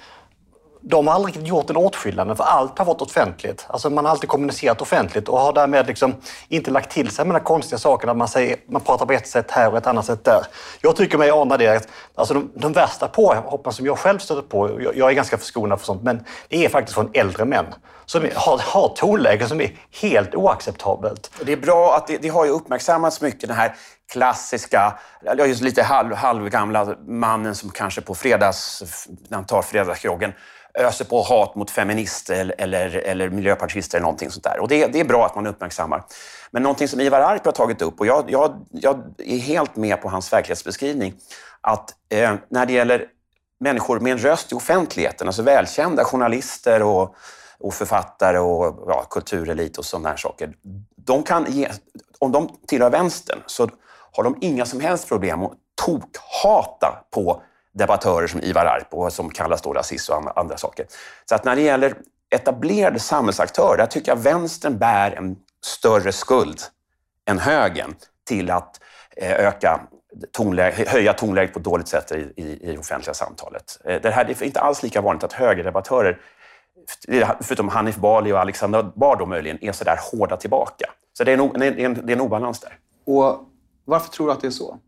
de 0.83 1.07
har 1.07 1.15
aldrig 1.15 1.47
gjort 1.47 1.71
en 1.71 1.77
åtskillnad, 1.77 2.37
för 2.37 2.45
allt 2.45 2.79
har 2.79 2.85
varit 2.85 3.03
offentligt. 3.03 3.67
Alltså 3.69 3.91
man 3.91 4.05
har 4.05 4.13
alltid 4.13 4.29
kommunicerat 4.29 4.83
offentligt 4.83 5.29
och 5.29 5.39
har 5.39 5.53
därmed 5.53 5.87
liksom 5.87 6.15
inte 6.49 6.71
lagt 6.71 6.91
till 6.91 7.11
sig 7.11 7.25
med 7.25 7.35
de 7.35 7.41
konstiga 7.41 7.79
sakerna. 7.79 8.15
Man, 8.15 8.29
säger, 8.29 8.57
man 8.67 8.81
pratar 8.81 9.07
på 9.07 9.13
ett 9.13 9.29
sätt 9.29 9.51
här 9.51 9.71
och 9.71 9.79
ett 9.79 9.87
annat 9.87 10.07
sätt 10.07 10.25
där. 10.25 10.47
Jag 10.81 10.97
tycker 10.97 11.19
mig 11.19 11.31
ana 11.31 11.57
det. 11.57 11.89
Alltså 12.15 12.35
de, 12.35 12.51
de 12.55 12.73
värsta 12.73 13.09
påhoppen 13.09 13.73
som 13.73 13.87
jag 13.87 13.99
själv 13.99 14.19
stöter 14.19 14.43
på, 14.43 14.83
jag, 14.83 14.97
jag, 14.97 15.11
är 15.11 15.15
ganska 15.15 15.39
förskonad 15.39 15.79
för 15.79 15.87
sånt, 15.87 16.03
men 16.03 16.25
det 16.49 16.65
är 16.65 16.69
faktiskt 16.69 16.95
från 16.95 17.11
äldre 17.13 17.45
män 17.45 17.67
som 18.07 18.29
har, 18.35 18.59
har 18.59 18.89
tonläge 18.89 19.49
som 19.49 19.61
är 19.61 19.77
helt 20.01 20.35
oacceptabelt. 20.35 21.31
Det 21.45 21.53
är 21.53 21.57
bra 21.57 21.97
att 21.97 22.07
det, 22.07 22.19
det 22.23 22.29
har 22.29 22.45
ju 22.45 22.51
uppmärksammats 22.51 23.21
mycket, 23.21 23.49
den 23.49 23.57
här 23.57 23.77
klassiska, 24.13 24.99
just 25.39 25.63
lite 25.63 25.83
halv, 25.83 26.15
halvgamla 26.15 26.97
mannen 27.07 27.55
som 27.55 27.71
kanske 27.71 28.01
på 28.01 28.15
fredags, 28.15 28.83
när 29.29 29.37
han 29.37 29.47
tar 29.47 29.63
fredagsgroggen, 29.63 30.33
öser 30.75 31.05
på 31.05 31.23
hat 31.23 31.55
mot 31.55 31.71
feminister 31.71 32.55
eller, 32.59 32.97
eller 32.97 33.31
miljöpartister 33.31 33.99
eller 33.99 34.03
någonting 34.03 34.31
sånt 34.31 34.45
där. 34.45 34.61
Och 34.61 34.69
det, 34.69 34.87
det, 34.87 35.01
är 35.01 35.05
bra 35.05 35.27
att 35.27 35.35
man 35.35 35.47
uppmärksammar. 35.47 36.03
Men 36.51 36.63
någonting 36.63 36.89
som 36.89 37.01
Ivar 37.01 37.21
Arpi 37.21 37.43
har 37.45 37.53
tagit 37.53 37.83
upp, 37.83 38.01
och 38.01 38.07
jag, 38.07 38.25
jag, 38.29 38.67
jag 38.71 39.03
är 39.19 39.39
helt 39.39 39.77
med 39.77 40.03
på 40.03 40.09
hans 40.09 40.33
verklighetsbeskrivning, 40.33 41.15
att 41.61 41.95
eh, 42.09 42.35
när 42.49 42.67
det 42.67 42.73
gäller 42.73 43.07
människor 43.61 44.01
med 44.01 44.13
en 44.13 44.19
röst 44.19 44.53
i 44.53 44.55
offentligheten, 44.55 45.27
alltså 45.27 45.43
välkända 45.43 46.05
journalister 46.05 46.83
och, 46.83 47.15
och 47.59 47.75
författare 47.75 48.39
och 48.39 48.85
ja, 48.89 49.07
kulturelit 49.11 49.79
och 49.79 49.85
sådana 49.85 50.09
här 50.09 50.17
saker. 50.17 50.53
De 50.97 51.23
kan 51.23 51.47
ge, 51.49 51.69
om 52.19 52.33
de 52.33 52.57
tillhör 52.67 52.91
vänstern 52.91 53.39
så 53.47 53.69
har 54.13 54.25
de 54.25 54.37
inga 54.41 54.65
som 54.65 54.81
helst 54.81 55.09
problem 55.09 55.43
att 55.43 55.53
tokhata 55.85 57.05
på 57.11 57.43
debattörer 57.73 58.27
som 58.27 58.41
Ivar 58.41 58.65
Arpo 58.65 59.11
som 59.11 59.31
kallas 59.31 59.63
då 59.63 59.73
rasist 59.73 60.09
och 60.09 60.39
andra 60.39 60.57
saker. 60.57 60.87
Så 61.29 61.35
att 61.35 61.45
när 61.45 61.57
det 61.57 61.63
gäller 61.63 61.95
etablerade 62.31 62.99
samhällsaktörer, 62.99 63.77
där 63.77 63.87
tycker 63.87 64.13
jag 64.13 64.17
vänstern 64.17 64.79
bär 64.79 65.11
en 65.11 65.37
större 65.65 66.13
skuld 66.13 66.61
än 67.29 67.39
högern 67.39 67.95
till 68.29 68.51
att 68.51 68.81
eh, 69.17 69.33
öka 69.33 69.81
tonläge, 70.33 70.85
höja 70.89 71.13
tonläget 71.13 71.53
på 71.53 71.59
ett 71.59 71.65
dåligt 71.65 71.89
sätt 71.89 72.13
i, 72.13 72.33
i, 72.37 72.69
i 72.69 72.73
det 72.73 72.79
offentliga 72.79 73.15
samtalet. 73.15 73.79
Eh, 73.85 74.01
det, 74.01 74.11
här, 74.11 74.25
det 74.25 74.41
är 74.41 74.45
inte 74.45 74.61
alls 74.61 74.83
lika 74.83 75.01
vanligt 75.01 75.25
att 75.25 75.33
högerdebattörer, 75.33 76.21
förutom 77.41 77.69
Hanif 77.69 77.97
Bali 77.97 78.33
och 78.33 78.41
Alexander 78.41 78.83
Bard 78.83 79.29
möjligen, 79.29 79.65
är 79.65 79.73
så 79.73 79.85
där 79.85 79.99
hårda 80.13 80.37
tillbaka. 80.37 80.91
Så 81.13 81.25
det 81.25 81.33
är 81.33 81.39
en, 81.39 81.53
det 81.61 81.67
är 81.67 81.79
en, 81.79 82.07
det 82.07 82.13
är 82.13 82.17
en 82.17 82.21
obalans 82.21 82.61
där. 82.61 82.79
Och 83.07 83.52
varför 83.85 84.09
tror 84.11 84.27
du 84.27 84.33
att 84.33 84.41
det 84.41 84.47
är 84.47 84.51
så? 84.51 84.79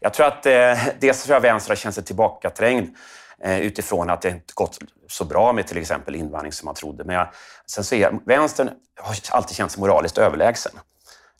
Jag 0.00 0.14
tror 0.14 0.26
att 0.26 0.46
eh, 0.46 0.78
dels 1.00 1.22
tror 1.22 1.34
jag 1.34 1.40
vänster 1.40 1.70
har 1.70 1.76
känt 1.76 1.94
sig 1.94 2.04
tillbakaträngd 2.04 2.96
eh, 3.42 3.60
utifrån 3.60 4.10
att 4.10 4.22
det 4.22 4.28
inte 4.28 4.52
gått 4.54 4.78
så 5.08 5.24
bra 5.24 5.52
med 5.52 5.66
till 5.66 5.78
exempel 5.78 6.14
invandring 6.14 6.52
som 6.52 6.66
man 6.66 6.74
trodde. 6.74 7.04
Men 7.04 7.16
jag, 7.16 7.28
sen 7.66 7.84
så 7.84 7.94
är 7.94 8.18
vänstern 8.26 8.70
har 9.00 9.16
alltid 9.30 9.56
känt 9.56 9.72
sig 9.72 9.80
moraliskt 9.80 10.18
överlägsen. 10.18 10.72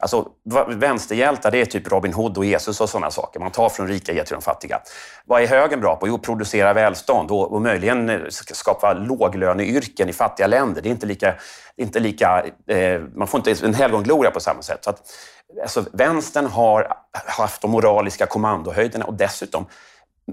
Alltså, 0.01 0.29
vänsterhjältar 0.69 1.51
det 1.51 1.61
är 1.61 1.65
typ 1.65 1.93
Robin 1.93 2.13
Hood 2.13 2.39
och 2.39 2.45
Jesus 2.45 2.81
och 2.81 2.89
sådana 2.89 3.11
saker. 3.11 3.41
Man 3.41 3.51
tar 3.51 3.69
från 3.69 3.89
rika 3.89 4.13
och 4.13 4.17
ger 4.17 4.25
till 4.25 4.35
de 4.35 4.43
fattiga. 4.43 4.81
Vad 5.25 5.43
är 5.43 5.47
högern 5.47 5.81
bra 5.81 5.97
på? 5.97 6.09
Jo, 6.09 6.19
producera 6.19 6.73
välstånd 6.73 7.31
och, 7.31 7.53
och 7.53 7.63
möjligen 7.63 8.09
eh, 8.09 8.21
skapa 8.29 8.93
låglöneyrken 8.93 10.09
i 10.09 10.13
fattiga 10.13 10.47
länder. 10.47 10.83
Det 10.83 10.89
är 10.89 10.91
inte 10.91 11.07
lika... 11.07 11.35
Inte 11.77 12.01
lika 12.01 12.45
eh, 12.67 13.01
man 13.15 13.29
får 13.29 13.49
inte 13.49 13.67
en 13.67 13.75
helgongloria 13.75 14.31
på 14.31 14.41
samma 14.41 14.63
sätt. 14.63 14.85
Så 14.85 14.91
att, 14.91 15.03
alltså, 15.63 15.85
vänstern 15.93 16.47
har 16.47 16.93
haft 17.27 17.63
de 17.63 17.71
moraliska 17.71 18.27
kommandohöjderna 18.27 19.05
och 19.05 19.15
dessutom 19.15 19.67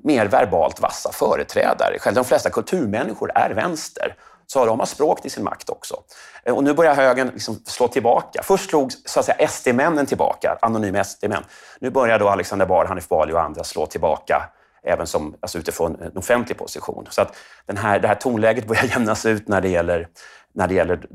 mer 0.04 0.26
verbalt 0.26 0.80
vassa 0.80 1.12
företrädare. 1.12 2.00
Själv 2.00 2.16
de 2.16 2.26
flesta 2.26 2.50
kulturmänniskor 2.50 3.32
är 3.36 3.50
vänster 3.50 4.16
så 4.48 4.60
har 4.60 4.68
de 4.68 4.86
språk 4.86 5.22
till 5.22 5.32
sin 5.32 5.44
makt 5.44 5.70
också. 5.70 5.96
Eh, 6.44 6.56
och 6.56 6.64
nu 6.64 6.74
börjar 6.74 6.96
högern 6.96 7.28
liksom 7.34 7.56
slå 7.66 7.88
tillbaka. 7.88 8.44
Först 8.44 8.70
slog 8.70 8.92
så 9.06 9.20
att 9.20 9.26
säga, 9.26 9.48
SD-männen 9.48 10.06
tillbaka, 10.06 10.58
anonyma 10.62 11.04
SD-män. 11.04 11.44
Nu 11.80 11.90
börjar 11.90 12.20
då 12.20 12.30
Alexander 12.30 12.66
Bard, 12.66 12.88
Hanif 12.88 13.08
Bali 13.08 13.34
och 13.34 13.42
andra 13.42 13.64
slå 13.64 13.86
tillbaka 13.86 14.50
även 14.86 15.08
som, 15.08 15.36
alltså 15.40 15.58
utifrån 15.58 16.02
en 16.02 16.18
offentlig 16.18 16.58
position. 16.58 17.08
Så 17.10 17.22
att 17.22 17.36
den 17.66 17.78
här, 17.78 18.00
det 18.00 18.08
här 18.08 18.16
tonläget 18.16 18.68
börjar 18.68 18.84
jämnas 18.90 19.26
ut 19.26 19.48
när 19.48 19.62
det 19.62 19.70
gäller, 19.70 20.08
när 20.54 20.68
det 20.68 20.74
gäller 20.74 21.08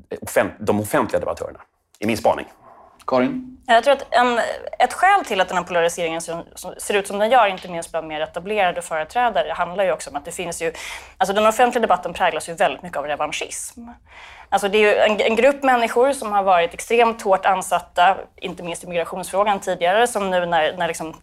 de 0.58 0.80
offentliga 0.80 1.20
debattörerna, 1.20 1.60
i 1.98 2.06
min 2.06 2.16
spaning. 2.16 2.46
Karin? 3.06 3.56
Jag 3.66 3.84
tror 3.84 3.94
att 3.94 4.06
en, 4.10 4.40
ett 4.78 4.92
skäl 4.92 5.24
till 5.24 5.40
att 5.40 5.48
den 5.48 5.56
här 5.56 5.64
polariseringen 5.64 6.20
ser, 6.20 6.44
ser, 6.78 6.94
ut 6.94 7.06
som 7.06 7.18
den 7.18 7.30
gör, 7.30 7.46
inte 7.46 7.68
minst 7.68 7.90
bland 7.90 8.06
mer 8.06 8.20
etablerade 8.20 8.82
företrädare, 8.82 9.52
handlar 9.52 9.84
ju 9.84 9.92
också 9.92 10.10
om 10.10 10.16
att 10.16 10.24
det 10.24 10.32
finns 10.32 10.62
ju... 10.62 10.72
Alltså 11.16 11.34
den 11.34 11.46
offentliga 11.46 11.82
debatten 11.82 12.12
präglas 12.12 12.48
ju 12.48 12.54
väldigt 12.54 12.82
mycket 12.82 12.98
av 12.98 13.06
revanschism. 13.06 13.80
Alltså 14.48 14.68
det 14.68 14.78
är 14.78 14.80
ju 14.80 14.96
en, 14.96 15.20
en, 15.20 15.36
grupp 15.36 15.62
människor 15.62 16.12
som 16.12 16.32
har 16.32 16.42
varit 16.42 16.74
extremt 16.74 17.22
hårt 17.22 17.46
ansatta, 17.46 18.16
inte 18.36 18.62
minst 18.62 18.84
i 18.84 18.86
migrationsfrågan 18.86 19.60
tidigare, 19.60 20.06
som 20.06 20.30
nu 20.30 20.46
när, 20.46 20.76
när, 20.76 20.88
liksom, 20.88 21.16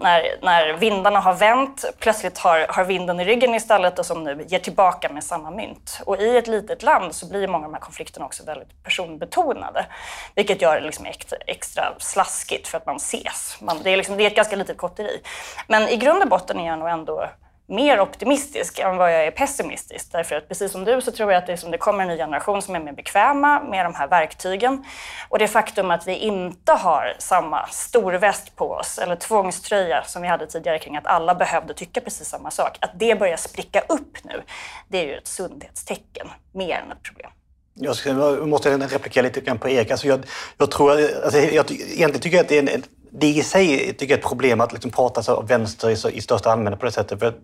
när, 0.00 0.36
när 0.42 0.72
vindarna 0.72 1.20
har 1.20 1.34
vänt 1.34 1.84
plötsligt 1.98 2.38
har, 2.38 2.66
har 2.68 2.84
vinden 2.84 3.20
i 3.20 3.24
ryggen 3.24 3.54
istället 3.54 3.98
och 3.98 4.06
som 4.06 4.24
nu 4.24 4.44
ger 4.48 4.58
tillbaka 4.58 5.08
med 5.08 5.24
samma 5.24 5.50
mynt. 5.50 6.00
Och 6.06 6.16
i 6.16 6.36
ett 6.36 6.46
litet 6.46 6.82
land 6.82 7.14
så 7.14 7.28
blir 7.28 7.48
många 7.48 7.64
av 7.66 7.72
de 7.72 7.74
här 7.74 7.80
konflikterna 7.80 8.26
också 8.26 8.44
väldigt 8.44 8.84
personbetonade, 8.84 9.86
vilket 10.34 10.62
gör 10.62 10.80
det 10.80 10.86
liksom 10.86 11.06
extra, 11.06 11.38
extra 11.46 11.92
slaskigt 11.98 12.68
för 12.68 12.78
att 12.78 12.86
man 12.86 12.96
ses. 12.96 13.56
Man, 13.60 13.82
det, 13.82 13.90
är 13.90 13.96
liksom, 13.96 14.16
det 14.16 14.22
är 14.22 14.26
ett 14.26 14.36
ganska 14.36 14.56
litet 14.56 14.76
kotteri. 14.76 15.20
Men 15.68 15.88
i 15.88 15.96
grund 15.96 16.22
och 16.22 16.28
botten 16.28 16.60
är 16.60 16.66
jag 16.66 16.78
nog 16.78 16.88
ändå 16.88 17.28
mer 17.72 18.00
optimistisk 18.00 18.78
än 18.78 18.96
vad 18.96 19.12
jag 19.14 19.26
är 19.26 19.30
pessimistisk. 19.30 20.12
Därför 20.12 20.36
att 20.36 20.48
precis 20.48 20.72
som 20.72 20.84
du 20.84 21.00
så 21.00 21.10
tror 21.10 21.32
jag 21.32 21.38
att 21.38 21.46
det, 21.46 21.56
som 21.56 21.70
det 21.70 21.78
kommer 21.78 22.02
en 22.02 22.08
ny 22.08 22.16
generation 22.16 22.62
som 22.62 22.74
är 22.74 22.80
mer 22.80 22.92
bekväma 22.92 23.60
med 23.60 23.86
de 23.86 23.94
här 23.94 24.08
verktygen. 24.08 24.84
Och 25.28 25.38
det 25.38 25.48
faktum 25.48 25.90
att 25.90 26.08
vi 26.08 26.14
inte 26.14 26.72
har 26.72 27.16
samma 27.18 27.66
storväst 27.66 28.56
på 28.56 28.70
oss 28.70 28.98
eller 28.98 29.16
tvångströja 29.16 30.04
som 30.04 30.22
vi 30.22 30.28
hade 30.28 30.46
tidigare 30.46 30.78
kring 30.78 30.96
att 30.96 31.06
alla 31.06 31.34
behövde 31.34 31.74
tycka 31.74 32.00
precis 32.00 32.28
samma 32.28 32.50
sak. 32.50 32.78
Att 32.80 32.90
det 32.98 33.18
börjar 33.18 33.36
spricka 33.36 33.80
upp 33.80 34.24
nu, 34.24 34.42
det 34.88 34.98
är 34.98 35.04
ju 35.04 35.14
ett 35.14 35.26
sundhetstecken 35.26 36.28
mer 36.52 36.82
än 36.84 36.92
ett 36.92 37.02
problem. 37.02 37.30
Jag, 37.74 38.48
måste 38.48 38.76
replikera 38.76 39.22
lite 39.22 39.40
grann 39.40 39.58
på 39.58 39.68
Erik. 39.68 39.90
Alltså 39.90 40.06
jag, 40.06 40.20
jag 40.58 40.70
tror, 40.70 40.90
alltså 41.24 41.38
jag, 41.38 41.70
egentligen 41.70 42.20
tycker 42.20 42.36
jag 42.36 42.44
att 42.44 42.48
det 42.48 42.58
är 42.58 42.74
en, 42.74 42.82
det 43.14 43.26
i 43.26 43.42
sig 43.42 43.92
tycker 43.92 44.04
jag 44.04 44.10
är 44.10 44.18
ett 44.18 44.28
problem 44.28 44.60
att 44.60 44.72
liksom 44.72 44.90
prata 44.90 45.22
så 45.22 45.42
vänster 45.42 45.90
i, 45.90 46.16
i 46.16 46.20
största 46.20 46.50
allmänhet 46.50 46.80
på 46.80 46.86
det 46.86 46.92
sättet. 46.92 47.18
För, 47.18 47.34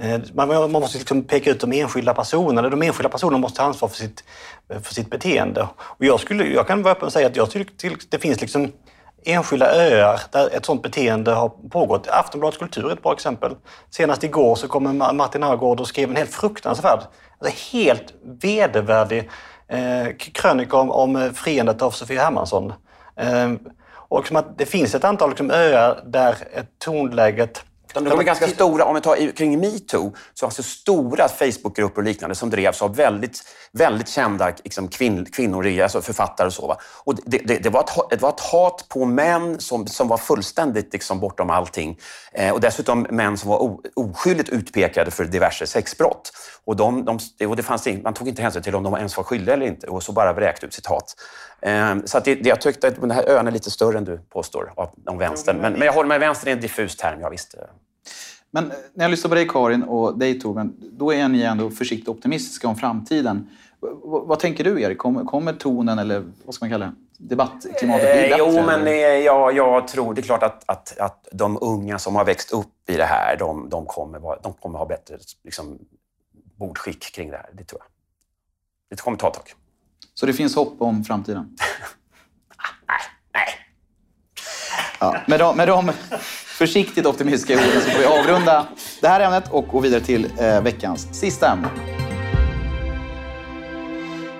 eh, 0.00 0.20
man, 0.34 0.48
man, 0.48 0.72
måste 0.72 0.98
liksom 0.98 1.22
peka 1.22 1.50
ut 1.50 1.60
de 1.60 1.72
enskilda 1.72 2.14
personerna. 2.14 2.68
De 2.68 2.82
enskilda 2.82 3.08
personerna 3.08 3.38
måste 3.38 3.56
ta 3.56 3.64
ansvar 3.64 3.88
för 3.88 3.96
sitt, 3.96 4.24
för 4.82 4.94
sitt 4.94 5.10
beteende. 5.10 5.68
Och 5.76 6.04
jag, 6.04 6.20
skulle, 6.20 6.44
jag 6.44 6.66
kan 6.66 6.82
vara 6.82 6.92
öppen 6.92 7.06
och 7.06 7.12
säga 7.12 7.26
att 7.26 7.36
jag 7.36 7.50
tycker 7.50 7.96
det 8.10 8.18
finns 8.18 8.40
liksom 8.40 8.72
enskilda 9.24 9.66
öar 9.74 10.20
där 10.32 10.56
ett 10.56 10.64
sådant 10.64 10.82
beteende 10.82 11.30
har 11.30 11.48
pågått. 11.48 12.08
Aftonbladets 12.08 12.58
kultur 12.58 12.88
är 12.88 12.92
ett 12.92 13.02
bra 13.02 13.12
exempel. 13.12 13.56
Senast 13.90 14.24
igår 14.24 14.54
så 14.54 14.68
kom 14.68 14.98
Martin 15.12 15.42
Ögård 15.42 15.80
och 15.80 15.88
skrev 15.88 16.10
en 16.10 16.16
helt 16.16 16.34
fruktansvärd, 16.34 17.00
alltså 17.38 17.76
helt 17.76 18.14
vedervärdig 18.22 19.30
eh, 19.68 20.16
krönika 20.16 20.76
om, 20.76 20.90
om 20.90 21.30
friandet 21.34 21.82
av 21.82 21.90
Sofia 21.90 22.22
Hermansson. 22.22 22.72
Eh, 23.16 23.52
och 24.14 24.20
liksom 24.20 24.36
att 24.36 24.58
det 24.58 24.66
finns 24.66 24.94
ett 24.94 25.04
antal 25.04 25.28
liksom, 25.28 25.50
öar 25.50 26.02
där 26.06 26.36
tonläget 26.78 27.64
de, 27.94 28.04
de 28.04 28.20
är 28.20 28.22
ganska 28.22 28.48
stora. 28.48 28.84
Om 28.84 28.94
vi 28.94 29.00
tar 29.00 29.36
kring 29.36 29.60
metoo, 29.60 30.12
så 30.34 30.46
alltså 30.46 30.62
stora 30.62 31.28
Facebookgrupper 31.28 32.00
och 32.00 32.04
liknande 32.04 32.34
som 32.34 32.50
drevs 32.50 32.82
av 32.82 32.96
väldigt, 32.96 33.42
väldigt 33.72 34.08
kända 34.08 34.52
liksom, 34.64 34.88
kvinn, 34.88 35.24
kvinnor, 35.24 35.80
alltså 35.80 36.02
författare 36.02 36.46
och 36.46 36.52
så. 36.52 36.66
Va? 36.66 36.76
Och 37.04 37.14
det, 37.24 37.38
det, 37.38 37.58
det, 37.58 37.70
var 37.70 37.80
ett, 37.80 38.10
det 38.10 38.22
var 38.22 38.28
ett 38.28 38.40
hat 38.40 38.86
på 38.88 39.04
män 39.04 39.60
som, 39.60 39.86
som 39.86 40.08
var 40.08 40.16
fullständigt 40.16 40.92
liksom, 40.92 41.20
bortom 41.20 41.50
allting. 41.50 41.98
Eh, 42.32 42.52
och 42.52 42.60
dessutom 42.60 43.06
män 43.10 43.38
som 43.38 43.50
var 43.50 43.62
o, 43.62 43.82
oskyldigt 43.94 44.48
utpekade 44.48 45.10
för 45.10 45.24
diverse 45.24 45.66
sexbrott. 45.66 46.32
Och, 46.64 46.76
de, 46.76 47.04
de, 47.04 47.18
och 47.46 47.56
det 47.56 47.62
fanns, 47.62 47.88
man 48.02 48.14
tog 48.14 48.28
inte 48.28 48.42
hänsyn 48.42 48.62
till 48.62 48.74
om 48.74 48.82
de 48.82 48.94
ens 48.94 49.16
var 49.16 49.24
skyldiga 49.24 49.54
eller 49.54 49.66
inte 49.66 49.86
och 49.86 50.02
så 50.02 50.12
bara 50.12 50.32
vräkte 50.32 50.66
ut 50.66 50.74
sitt 50.74 50.86
hat. 50.86 51.14
Eh, 51.60 51.96
så 52.04 52.18
att 52.18 52.24
det, 52.24 52.46
jag 52.46 52.60
tyckte 52.60 52.88
att 52.88 53.00
den 53.00 53.10
här 53.10 53.28
ön 53.28 53.46
är 53.46 53.50
lite 53.50 53.70
större 53.70 53.98
än 53.98 54.04
du 54.04 54.18
påstår 54.18 54.72
om 55.06 55.18
vänstern. 55.18 55.56
Men, 55.56 55.72
men 55.72 55.82
jag 55.82 55.92
håller 55.92 56.08
med, 56.08 56.20
vänstern 56.20 56.48
är 56.48 56.52
en 56.52 56.60
diffus 56.60 56.96
term, 56.96 57.20
ja 57.20 57.28
visst. 57.28 57.54
Men 58.50 58.70
eh, 58.70 58.76
när 58.94 59.04
jag 59.04 59.10
lyssnar 59.10 59.28
på 59.28 59.34
dig 59.34 59.48
Karin 59.48 59.82
och 59.82 60.18
dig 60.18 60.40
Torbjörn, 60.40 60.72
då 60.78 61.12
är 61.12 61.28
ni 61.28 61.42
ändå 61.42 61.70
försiktigt 61.70 62.08
optimistiska 62.08 62.68
om 62.68 62.76
framtiden. 62.76 63.50
vad 64.02 64.38
tänker 64.38 64.64
du 64.64 64.82
Erik? 64.82 64.98
Kommer, 64.98 65.24
kommer 65.24 65.52
tonen, 65.52 65.98
eller 65.98 66.24
vad 66.44 66.54
ska 66.54 66.64
man 66.64 66.70
kalla 66.70 66.84
det, 66.86 66.94
debattklimatet 67.18 68.18
bli 68.18 68.28
bättre? 68.28 68.36
Jo, 68.38 68.66
men 68.66 68.86
ja, 69.24 69.50
jag 69.52 69.88
tror... 69.88 70.14
Det 70.14 70.20
är 70.20 70.22
klart 70.22 70.42
att, 70.42 70.62
att, 70.66 70.98
att 70.98 71.28
de 71.32 71.58
unga 71.60 71.98
som 71.98 72.16
har 72.16 72.24
växt 72.24 72.52
upp 72.52 72.90
i 72.90 72.96
det 72.96 73.04
här, 73.04 73.36
de, 73.36 73.68
de, 73.68 73.86
kommer, 73.86 74.20
de 74.42 74.52
kommer 74.52 74.78
ha 74.78 74.86
bättre 74.86 75.18
liksom, 75.44 75.78
bordskick 76.58 77.14
kring 77.14 77.30
det 77.30 77.36
här. 77.36 77.50
Det 77.52 77.64
tror 77.64 77.80
jag. 77.80 77.88
Det 78.90 79.02
kommer 79.02 79.18
ta 79.18 79.28
ett 79.28 79.34
tag. 79.34 79.63
Så 80.14 80.26
det 80.26 80.32
finns 80.32 80.54
hopp 80.54 80.76
om 80.78 81.04
framtiden? 81.04 81.44
nej. 83.34 83.46
Ja, 85.00 85.16
med, 85.26 85.40
de, 85.40 85.56
med 85.56 85.68
de 85.68 85.92
försiktigt 86.58 87.06
optimistiska 87.06 87.54
orden 87.54 87.82
så 87.82 87.90
får 87.90 87.98
vi 87.98 88.04
avrunda 88.04 88.66
det 89.00 89.08
här 89.08 89.20
ämnet 89.20 89.52
och 89.52 89.68
gå 89.68 89.80
vidare 89.80 90.00
till 90.00 90.30
eh, 90.38 90.62
veckans 90.62 91.20
sista 91.20 91.52
ämne. 91.52 91.68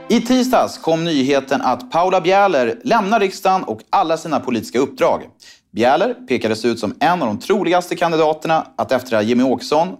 I 0.09 0.21
tisdags 0.21 0.79
kom 0.79 1.05
nyheten 1.05 1.63
att 1.63 1.91
Paula 1.91 2.21
Bjäler 2.21 2.81
lämnar 2.85 3.21
riksdagen 3.21 3.65
och 3.65 3.81
alla 3.91 4.17
sina 4.17 4.41
politiska 4.41 4.79
uppdrag. 4.79 5.29
Bjäler 5.71 6.15
pekades 6.15 6.65
ut 6.65 6.79
som 6.79 6.95
en 7.01 7.23
av 7.23 7.29
de 7.29 7.39
troligaste 7.39 7.97
kandidaterna 7.97 8.67
att 8.77 8.93
efterträda 8.93 9.23
Jimmy 9.23 9.43
Åkesson. 9.43 9.97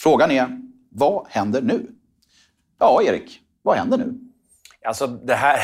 Frågan 0.00 0.30
är, 0.30 0.58
vad 0.90 1.26
händer 1.28 1.62
nu? 1.62 1.86
Ja, 2.78 3.02
Erik, 3.02 3.40
vad 3.62 3.76
händer 3.76 3.98
nu? 3.98 4.25
Alltså 4.86 5.06
det 5.06 5.34
här, 5.34 5.58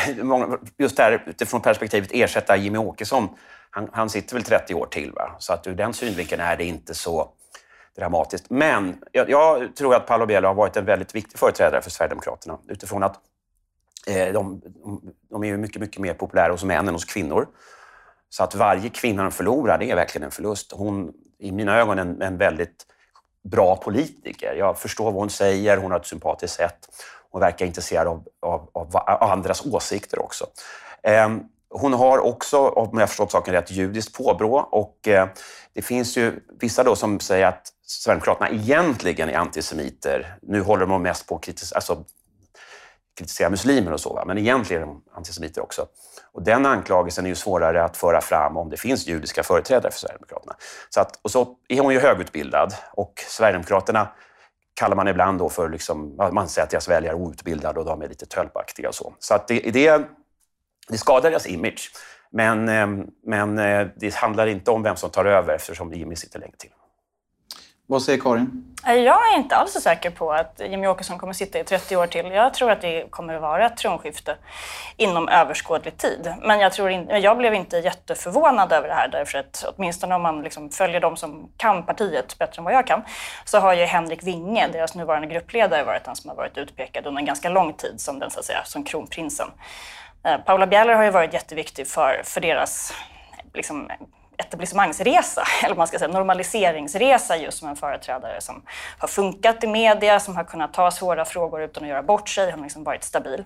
just 0.79 0.97
det 0.97 1.03
här 1.03 1.25
utifrån 1.27 1.63
perspektivet 1.63 2.11
ersätta 2.13 2.57
Jimmy 2.57 2.79
Åkesson 2.79 3.29
han, 3.75 3.89
han 3.93 4.11
sitter 4.11 4.35
väl 4.35 4.45
30 4.45 4.75
år 4.75 4.87
till. 4.87 5.13
Va? 5.13 5.37
Så 5.39 5.53
att 5.53 5.67
ur 5.67 5.75
den 5.75 5.95
synvinkeln 5.95 6.41
är 6.41 6.57
det 6.57 6.65
inte 6.65 6.95
så 6.95 7.29
dramatiskt. 7.97 8.51
Men 8.51 9.05
jag, 9.13 9.31
jag 9.31 9.77
tror 9.77 9.95
att 9.95 10.07
Paolo 10.07 10.27
Bielo 10.27 10.49
har 10.49 10.55
varit 10.55 10.77
en 10.77 10.85
väldigt 10.85 11.15
viktig 11.15 11.39
företrädare 11.39 11.83
för 11.83 11.91
Sverigedemokraterna 11.91 12.59
utifrån 12.69 13.03
att 13.03 13.21
eh, 14.07 14.33
de, 14.33 14.63
de, 15.31 15.45
är 15.45 15.47
ju 15.47 15.57
mycket, 15.57 15.81
mycket 15.81 15.99
mer 15.99 16.15
populära 16.15 16.53
hos 16.53 16.65
män 16.65 16.89
än 16.89 16.95
hos 16.95 17.05
kvinnor. 17.05 17.49
Så 18.29 18.45
att 18.45 18.55
varje 18.55 18.89
kvinna 18.89 19.23
de 19.23 19.33
förlorar, 19.33 19.79
det 19.79 19.91
är 19.91 19.97
verkligen 19.97 20.25
en 20.25 20.31
förlust. 20.31 20.73
Hon, 20.73 21.13
i 21.39 21.53
mina 21.53 21.77
ögon, 21.77 21.99
en, 21.99 22.23
en 22.23 22.39
väldigt 22.39 22.87
bra 23.45 23.77
politiker. 23.77 24.55
Jag 24.55 24.79
förstår 24.79 25.05
vad 25.05 25.15
hon 25.15 25.31
säger, 25.31 25.77
hon 25.77 25.91
har 25.91 25.99
ett 25.99 26.07
sympatiskt 26.07 26.57
sätt. 26.57 26.89
Hon 27.33 27.41
verkar 27.41 27.67
intresserad 27.67 28.07
av, 28.07 28.25
av, 28.43 28.71
av, 28.73 28.97
av 28.97 29.31
andras 29.31 29.67
åsikter 29.67 30.23
också. 30.23 30.47
Ehm, 31.03 31.41
hon 31.71 31.93
har 31.93 32.19
också, 32.19 32.69
om 32.69 32.99
jag 32.99 33.09
förstått 33.09 33.31
saken 33.31 33.55
rätt, 33.55 33.71
judiskt 33.71 34.17
påbrå 34.17 34.57
och 34.57 35.09
eh, 35.09 35.29
det 35.73 35.83
finns 35.83 36.17
ju 36.17 36.41
vissa 36.61 36.85
då 36.85 36.97
som 36.97 37.21
säger 37.21 37.47
att 37.47 37.69
Sverigedemokraterna 37.87 38.51
egentligen 38.51 39.29
är 39.29 39.37
antisemiter. 39.37 40.37
Nu 40.43 40.61
håller 40.61 40.87
de 40.87 41.03
mest 41.03 41.29
på 41.29 41.37
att 41.37 41.43
kritis 41.43 41.73
alltså, 41.73 42.05
kritisera 43.19 43.51
muslimer 43.51 43.93
och 43.93 44.01
så, 44.01 44.23
men 44.27 44.39
egentligen 44.39 44.83
är 44.83 44.87
de 44.87 45.03
antisemiter 45.15 45.63
också. 45.63 45.87
Och 46.33 46.43
den 46.43 46.67
anklagelsen 46.67 47.25
är 47.25 47.29
ju 47.29 47.35
svårare 47.35 47.85
att 47.85 47.97
föra 47.97 48.21
fram 48.21 48.57
om 48.57 48.71
det 48.71 48.77
finns 48.77 49.07
judiska 49.07 49.43
företrädare 49.43 49.93
för 49.93 49.99
Sverigedemokraterna. 49.99 50.57
Så 50.91 51.01
att, 51.01 51.19
och 51.23 51.31
så 51.31 51.57
är 51.69 51.81
hon 51.81 51.93
ju 51.93 52.01
högutbildad 52.01 52.75
och 52.93 53.25
Sverigedemokraterna 53.29 54.09
kallar 54.75 54.97
man 54.97 55.09
ibland 55.09 55.39
då 55.39 55.49
för, 55.49 55.69
liksom, 55.69 56.17
man 56.33 56.49
säger 56.49 56.65
att 56.65 56.71
deras 56.71 56.89
väljare 56.89 57.15
är 57.15 57.21
outbildade 57.21 57.81
och 57.81 57.87
de 57.87 58.03
är 58.03 58.09
lite 58.09 58.27
tölpaktiga 58.27 58.89
och 58.89 58.95
så. 58.95 59.15
Så 59.19 59.35
att 59.35 59.49
det, 59.49 59.61
det 59.61 60.03
det 60.89 60.99
skadar 60.99 61.31
deras 61.31 61.47
image. 61.47 61.93
Men, 62.31 62.69
eh, 62.69 62.87
men 63.27 63.59
eh, 63.59 63.87
det 63.97 64.15
handlar 64.15 64.47
inte 64.47 64.71
om 64.71 64.83
vem 64.83 64.97
som 64.97 65.11
tar 65.11 65.25
över 65.25 65.55
eftersom 65.55 65.93
Jimmy 65.93 66.17
sitter 66.17 66.39
länge 66.39 66.57
till. 66.59 66.71
Vad 67.93 68.03
säger 68.03 68.21
Karin? 68.21 68.65
Eh, 68.87 68.95
jag 68.95 69.33
är 69.33 69.37
inte 69.37 69.57
alls 69.57 69.73
så 69.73 69.81
säker 69.81 70.11
på 70.11 70.33
att 70.33 70.61
Jimmy 70.71 70.87
Åkesson 70.87 71.19
kommer 71.19 71.33
sitta 71.33 71.59
i 71.59 71.65
30 71.65 71.97
år 71.97 72.07
till. 72.07 72.27
Jag 72.27 72.55
tror 72.55 72.71
att 72.71 72.81
det 72.81 73.11
kommer 73.11 73.35
att 73.35 73.43
vara 73.43 73.67
ett 73.67 73.77
tronskifte 73.77 74.37
inom 74.97 75.29
överskådlig 75.29 75.97
tid. 75.97 76.35
Men 76.43 76.61
jag, 76.61 76.73
tror 76.73 76.91
in, 76.91 77.09
jag 77.11 77.39
blev 77.39 77.55
inte 77.55 77.79
jätteförvånad 77.79 78.73
över 78.73 78.89
det 78.89 78.95
här 78.95 79.09
därför 79.09 79.39
att 79.39 79.65
åtminstone 79.77 80.15
om 80.15 80.23
man 80.23 80.43
liksom 80.43 80.71
följer 80.71 81.01
de 81.01 81.17
som 81.17 81.49
kan 81.57 81.87
partiet 81.87 82.39
bättre 82.39 82.61
än 82.61 82.65
vad 82.65 82.75
jag 82.75 82.87
kan 82.87 83.03
så 83.45 83.59
har 83.59 83.75
ju 83.75 83.85
Henrik 83.85 84.23
Winge, 84.23 84.69
deras 84.69 84.95
nuvarande 84.95 85.29
gruppledare, 85.29 85.85
varit 85.85 86.05
den 86.05 86.17
som 86.17 86.31
har 86.31 86.37
varit 86.37 86.59
utpekad 86.59 87.07
under 87.07 87.21
en 87.21 87.27
ganska 87.27 87.49
lång 87.49 87.73
tid 87.73 88.01
som 88.01 88.19
den 88.19 88.31
så 88.31 88.39
att 88.39 88.47
säga, 88.47 88.65
som 88.65 88.85
kronprinsen. 88.85 89.49
Eh, 90.25 90.37
Paula 90.39 90.67
Bieler 90.67 90.95
har 90.95 91.05
ju 91.05 91.11
varit 91.11 91.33
jätteviktig 91.33 91.87
för, 91.87 92.23
för 92.25 92.41
deras 92.41 92.93
liksom, 93.55 93.91
etablissemangsresa, 94.47 95.43
eller 95.65 95.77
man 95.77 95.87
ska 95.87 95.99
säga 95.99 96.13
normaliseringsresa 96.13 97.37
just 97.37 97.59
som 97.59 97.69
en 97.69 97.77
företrädare 97.77 98.41
som 98.41 98.63
har 98.99 99.09
funkat 99.09 99.65
i 99.65 99.67
media, 99.67 100.21
som 100.21 100.37
har 100.37 100.45
kunnat 100.45 100.75
ta 100.75 100.91
svåra 100.91 101.25
frågor 101.25 101.63
utan 101.63 101.83
att 101.83 101.89
göra 101.89 102.03
bort 102.03 102.29
sig, 102.29 102.51
har 102.51 102.59
liksom 102.59 102.85
varit 102.85 103.05
stabil. 103.05 103.45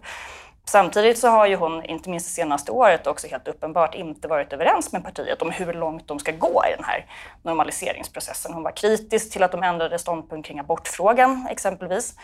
Samtidigt 0.69 1.19
så 1.19 1.29
har 1.29 1.47
ju 1.47 1.57
hon, 1.57 1.85
inte 1.85 2.11
minst 2.11 2.27
det 2.27 2.33
senaste 2.33 2.73
året, 2.73 3.07
också 3.07 3.29
helt 3.29 3.49
uppenbart 3.49 3.95
inte 3.95 4.29
varit 4.29 4.53
överens 4.53 4.93
med 4.93 5.05
partiet 5.05 5.43
om 5.43 5.51
hur 5.51 5.73
långt 5.73 6.09
de 6.09 6.19
ska 6.19 6.33
gå 6.33 6.63
i 6.73 6.77
den 6.77 6.85
här 6.85 7.07
normaliseringsprocessen. 7.43 8.55
Hon 8.55 8.63
var 8.63 8.71
kritisk 8.71 9.33
till 9.33 9.43
att 9.43 9.53
de 9.53 9.63
ändrade 9.63 9.99
ståndpunkt 9.99 10.49
kring 10.49 10.61
abortfrågan 10.61 11.47
exempelvis. 11.51 12.15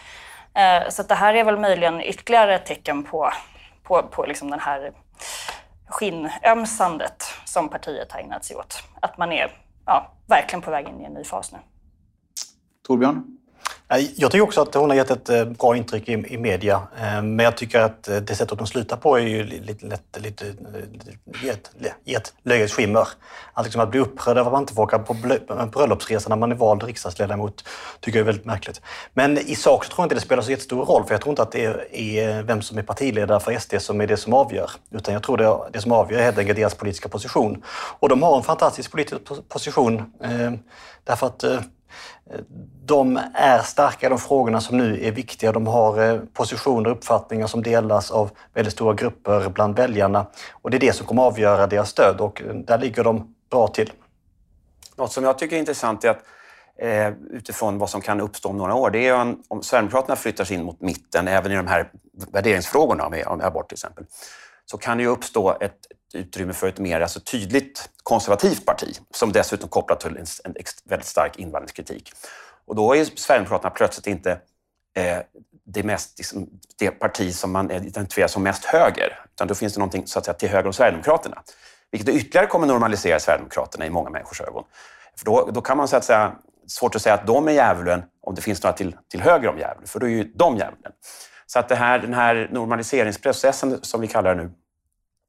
Eh, 0.54 0.88
så 0.88 1.02
det 1.02 1.14
här 1.14 1.34
är 1.34 1.44
väl 1.44 1.58
möjligen 1.58 2.00
ytterligare 2.00 2.54
ett 2.54 2.66
tecken 2.66 3.04
på 3.04 3.32
på, 3.82 4.02
på 4.02 4.26
liksom 4.26 4.50
den 4.50 4.60
här 4.60 4.92
skinnömsandet 5.92 7.24
som 7.44 7.68
partiet 7.68 8.12
har 8.12 8.20
ägnat 8.20 8.44
sig 8.44 8.56
åt. 8.56 8.82
Att 9.00 9.18
man 9.18 9.32
är 9.32 9.52
ja, 9.86 10.12
verkligen 10.26 10.62
på 10.62 10.70
väg 10.70 10.88
in 10.88 11.00
i 11.00 11.04
en 11.04 11.12
ny 11.12 11.24
fas 11.24 11.52
nu. 11.52 11.58
Torbjörn? 12.86 13.38
Jag 13.98 14.30
tycker 14.30 14.42
också 14.42 14.62
att 14.62 14.74
hon 14.74 14.90
har 14.90 14.96
gett 14.96 15.10
ett 15.10 15.28
eh, 15.28 15.44
bra 15.44 15.76
intryck 15.76 16.08
i, 16.08 16.12
i 16.12 16.38
media. 16.38 16.82
Eh, 17.00 17.22
men 17.22 17.38
jag 17.38 17.56
tycker 17.56 17.80
att 17.80 18.08
eh, 18.08 18.16
det 18.16 18.34
sättet 18.34 18.58
hon 18.58 18.66
slutar 18.66 18.96
på 18.96 19.16
är 19.16 19.22
ju 19.22 19.44
lite 19.44 19.86
lätt 19.86 20.02
lite, 20.18 20.44
lite 20.44 21.10
ett, 21.50 21.70
i 22.04 22.14
ett 22.14 22.34
löjets 22.42 22.74
skimmer. 22.74 23.08
Att, 23.52 23.64
liksom 23.64 23.82
att 23.82 23.90
bli 23.90 24.00
upprörd 24.00 24.38
över 24.38 24.46
att 24.46 24.52
man 24.52 24.62
inte 24.62 24.74
får 24.74 24.82
åka 24.82 24.98
på 24.98 25.16
bröllopsresa 25.72 26.28
när 26.28 26.36
man 26.36 26.52
är 26.52 26.56
vald 26.56 26.82
riksdagsledamot 26.82 27.64
tycker 28.00 28.18
jag 28.18 28.22
är 28.22 28.26
väldigt 28.26 28.44
märkligt. 28.44 28.80
Men 29.14 29.38
i 29.38 29.54
sak 29.54 29.84
så 29.84 29.90
tror 29.90 30.02
jag 30.02 30.04
inte 30.04 30.14
det 30.14 30.20
spelar 30.20 30.42
så 30.42 30.50
jättestor 30.50 30.84
roll 30.84 31.04
för 31.04 31.14
jag 31.14 31.20
tror 31.20 31.32
inte 31.32 31.42
att 31.42 31.52
det 31.52 31.64
är 31.90 32.42
vem 32.42 32.62
som 32.62 32.78
är 32.78 32.82
partiledare 32.82 33.40
för 33.40 33.58
SD 33.58 33.74
som 33.78 34.00
är 34.00 34.06
det 34.06 34.16
som 34.16 34.34
avgör. 34.34 34.70
Utan 34.90 35.14
jag 35.14 35.22
tror 35.22 35.36
det, 35.36 35.58
det 35.72 35.80
som 35.80 35.92
avgör 35.92 36.18
är 36.18 36.24
helt 36.24 36.38
enkelt 36.38 36.58
deras 36.58 36.74
politiska 36.74 37.08
position. 37.08 37.64
Och 37.98 38.08
de 38.08 38.22
har 38.22 38.36
en 38.36 38.42
fantastisk 38.42 38.90
politisk 38.90 39.20
position 39.48 40.12
därför 41.04 41.26
att 41.26 41.44
de 42.84 43.20
är 43.34 43.58
starka 43.58 44.06
i 44.06 44.10
de 44.10 44.18
frågorna 44.18 44.60
som 44.60 44.78
nu 44.78 45.04
är 45.04 45.12
viktiga. 45.12 45.52
De 45.52 45.66
har 45.66 46.10
eh, 46.10 46.20
positioner 46.32 46.90
och 46.90 46.96
uppfattningar 46.96 47.46
som 47.46 47.62
delas 47.62 48.10
av 48.10 48.30
väldigt 48.54 48.72
stora 48.72 48.94
grupper 48.94 49.48
bland 49.48 49.76
väljarna. 49.76 50.26
Och 50.52 50.70
det 50.70 50.76
är 50.76 50.80
det 50.80 50.92
som 50.92 51.06
kommer 51.06 51.22
avgöra 51.22 51.66
deras 51.66 51.90
stöd 51.90 52.20
och 52.20 52.42
eh, 52.42 52.54
där 52.54 52.78
ligger 52.78 53.04
de 53.04 53.34
bra 53.50 53.68
till. 53.68 53.92
Något 54.96 55.12
som 55.12 55.24
jag 55.24 55.38
tycker 55.38 55.56
är 55.56 55.60
intressant 55.60 56.04
är 56.04 56.10
att 56.10 56.22
eh, 56.78 57.08
utifrån 57.30 57.78
vad 57.78 57.90
som 57.90 58.00
kan 58.00 58.20
uppstå 58.20 58.48
om 58.48 58.58
några 58.58 58.74
år, 58.74 58.90
det 58.90 59.08
är 59.08 59.14
om, 59.14 59.42
om 59.48 59.62
Sverigedemokraterna 59.62 60.16
flyttar 60.16 60.44
sig 60.44 60.56
in 60.56 60.64
mot 60.64 60.80
mitten, 60.80 61.28
även 61.28 61.52
i 61.52 61.56
de 61.56 61.66
här 61.66 61.90
värderingsfrågorna 62.32 63.10
om 63.26 63.40
abort 63.40 63.68
till 63.68 63.76
exempel, 63.76 64.04
så 64.64 64.78
kan 64.78 64.96
det 64.96 65.02
ju 65.02 65.08
uppstå 65.08 65.56
ett 65.60 65.78
utrymme 66.14 66.52
för 66.52 66.68
ett 66.68 66.78
mer 66.78 67.00
alltså, 67.00 67.20
tydligt 67.20 67.90
konservativt 68.02 68.66
parti 68.66 68.96
som 69.14 69.32
dessutom 69.32 69.68
kopplat 69.68 70.00
till 70.00 70.16
en, 70.16 70.26
en 70.44 70.54
väldigt 70.84 71.08
stark 71.08 71.38
invandringskritik. 71.38 72.12
Och 72.64 72.76
då 72.76 72.96
är 72.96 73.04
Sverigedemokraterna 73.04 73.70
plötsligt 73.70 74.06
inte 74.06 74.30
eh, 74.96 75.18
det, 75.64 75.82
mest, 75.82 76.18
liksom, 76.18 76.48
det 76.78 76.90
parti 76.90 77.34
som 77.34 77.52
man 77.52 77.70
identifierar 77.70 78.28
som 78.28 78.42
mest 78.42 78.64
höger, 78.64 79.20
utan 79.34 79.48
då 79.48 79.54
finns 79.54 79.74
det 79.74 79.78
någonting 79.78 80.06
så 80.06 80.18
att 80.18 80.24
säga, 80.24 80.34
till 80.34 80.48
höger 80.48 80.66
om 80.66 80.72
Sverigedemokraterna. 80.72 81.42
Vilket 81.90 82.14
ytterligare 82.14 82.46
kommer 82.46 82.66
normalisera 82.66 83.20
Sverigedemokraterna 83.20 83.86
i 83.86 83.90
många 83.90 84.10
människors 84.10 84.40
ögon. 84.40 84.64
För 85.16 85.24
då, 85.24 85.50
då 85.54 85.60
kan 85.60 85.76
man 85.76 85.88
så 85.88 85.96
att 85.96 86.04
säga, 86.04 86.32
svårt 86.66 86.94
att 86.94 87.02
säga 87.02 87.14
att 87.14 87.26
de 87.26 87.48
är 87.48 87.52
djävulen 87.52 88.02
om 88.22 88.34
det 88.34 88.42
finns 88.42 88.62
några 88.62 88.76
till, 88.76 88.96
till 89.10 89.20
höger 89.20 89.48
om 89.48 89.58
djävulen, 89.58 89.86
för 89.86 90.00
då 90.00 90.06
är 90.06 90.10
ju 90.10 90.24
de 90.24 90.56
djävulen. 90.56 90.92
Så 91.46 91.58
att 91.58 91.68
det 91.68 91.74
här, 91.74 91.98
den 91.98 92.14
här 92.14 92.48
normaliseringsprocessen, 92.52 93.78
som 93.82 94.00
vi 94.00 94.08
kallar 94.08 94.34
det 94.34 94.42
nu, 94.42 94.50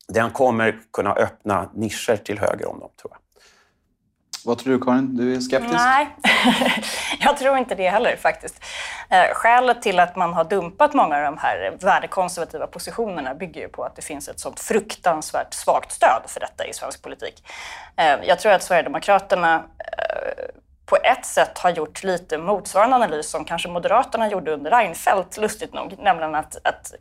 den 0.07 0.31
kommer 0.31 0.79
kunna 0.93 1.13
öppna 1.13 1.69
nischer 1.73 2.15
till 2.15 2.39
höger 2.39 2.69
om 2.69 2.79
dem, 2.79 2.89
tror 3.01 3.11
jag. 3.11 3.19
Vad 4.45 4.57
tror 4.57 4.73
du, 4.73 4.79
Karin? 4.79 5.15
Du 5.15 5.35
är 5.35 5.39
skeptisk? 5.39 5.73
Nej, 5.73 6.15
jag 7.19 7.37
tror 7.37 7.57
inte 7.57 7.75
det 7.75 7.89
heller 7.89 8.15
faktiskt. 8.15 8.63
Eh, 9.09 9.33
skälet 9.33 9.81
till 9.81 9.99
att 9.99 10.15
man 10.15 10.33
har 10.33 10.43
dumpat 10.43 10.93
många 10.93 11.17
av 11.17 11.23
de 11.23 11.37
här 11.37 11.77
värdekonservativa 11.81 12.67
positionerna 12.67 13.35
bygger 13.35 13.61
ju 13.61 13.67
på 13.67 13.83
att 13.83 13.95
det 13.95 14.01
finns 14.01 14.27
ett 14.27 14.39
sånt 14.39 14.59
fruktansvärt 14.59 15.53
svagt 15.53 15.91
stöd 15.91 16.21
för 16.27 16.39
detta 16.39 16.65
i 16.65 16.73
svensk 16.73 17.01
politik. 17.01 17.43
Eh, 17.95 18.15
jag 18.23 18.39
tror 18.39 18.51
att 18.51 18.63
Sverigedemokraterna 18.63 19.55
eh, 19.55 20.43
på 20.85 20.95
ett 20.95 21.25
sätt 21.25 21.57
har 21.57 21.69
gjort 21.69 22.03
lite 22.03 22.37
motsvarande 22.37 22.95
analys 22.95 23.29
som 23.29 23.45
kanske 23.45 23.69
Moderaterna 23.69 24.29
gjorde 24.29 24.53
under 24.53 24.71
Reinfeldt, 24.71 25.37
lustigt 25.37 25.73
nog. 25.73 25.95
Nämligen 25.99 26.35
att, 26.35 26.57
att 26.63 26.93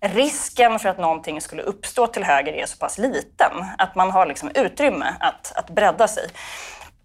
risken 0.00 0.78
för 0.78 0.88
att 0.88 0.98
någonting 0.98 1.40
skulle 1.40 1.62
uppstå 1.62 2.06
till 2.06 2.24
höger 2.24 2.52
är 2.52 2.66
så 2.66 2.76
pass 2.76 2.98
liten 2.98 3.52
att 3.78 3.94
man 3.94 4.10
har 4.10 4.26
liksom 4.26 4.50
utrymme 4.54 5.14
att, 5.20 5.52
att 5.56 5.70
bredda 5.70 6.08
sig. 6.08 6.28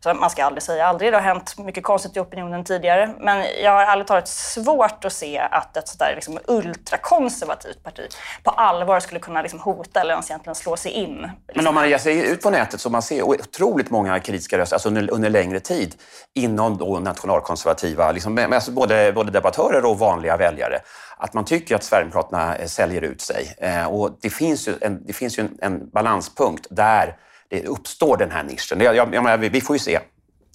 Så 0.04 0.14
man 0.14 0.30
ska 0.30 0.46
aldrig 0.46 0.64
säga 0.64 0.86
aldrig, 0.86 1.12
det 1.12 1.18
har 1.18 1.22
hänt 1.22 1.58
mycket 1.58 1.84
konstigt 1.84 2.18
i 2.18 2.20
opinionen 2.20 2.64
tidigare. 2.64 3.14
Men 3.20 3.46
jag 3.64 3.72
har 3.72 3.82
ärligt 3.82 4.08
talat 4.08 4.28
svårt 4.28 5.06
att 5.06 5.14
se 5.14 5.40
att 5.40 5.78
ett 5.78 5.88
sådär 5.88 6.12
liksom 6.16 6.40
ultrakonservativt 6.48 7.84
parti 7.84 8.08
på 8.44 8.52
allvar 8.52 9.00
skulle 9.00 9.20
kunna 9.20 9.42
liksom 9.42 9.60
hota 9.60 10.02
eller 10.02 10.14
ens 10.14 10.30
egentligen 10.30 10.56
slå 10.56 10.78
sig 10.78 10.92
in. 10.92 11.30
Men 11.56 11.68
om 11.68 11.76
man 11.76 11.90
ger 11.90 11.98
sig 11.98 12.32
ut 12.32 12.42
på 12.42 12.50
nätet 12.50 12.82
så 12.82 12.90
man 12.90 13.02
ser 13.02 13.24
otroligt 13.24 13.90
många 13.90 14.20
kritiska 14.20 14.58
röster 14.58 14.76
alltså 14.76 14.88
under, 14.88 15.12
under 15.12 15.30
längre 15.30 15.60
tid 15.60 15.96
inom 16.34 16.78
då 16.78 17.00
nationalkonservativa, 17.00 18.12
liksom, 18.12 18.48
alltså 18.54 18.72
både, 18.72 19.12
både 19.14 19.32
debattörer 19.32 19.86
och 19.86 20.00
vanliga 20.00 20.38
väljare 20.38 20.80
att 21.18 21.34
man 21.34 21.46
tycker 21.46 21.76
att 21.76 21.84
Sverigedemokraterna 21.84 22.56
eh, 22.56 22.68
säljer 22.68 23.02
ut 23.02 23.22
sig. 23.22 23.56
Eh, 23.58 23.86
och 23.86 24.18
det 24.22 24.30
finns 24.30 24.68
ju 24.68 24.74
en, 24.82 25.06
det 25.06 25.14
finns 25.14 25.40
ju 25.40 25.42
en, 25.42 25.58
en 25.62 25.90
balanspunkt 25.90 26.68
där 26.70 27.16
uppstår 27.62 28.18
den 28.18 28.32
här 28.32 28.44
nischen. 28.44 28.82
Jag, 28.82 28.96
jag, 28.96 29.14
jag, 29.14 29.38
vi 29.38 29.62
får 29.62 29.76
ju 29.76 29.80
se. 29.80 30.00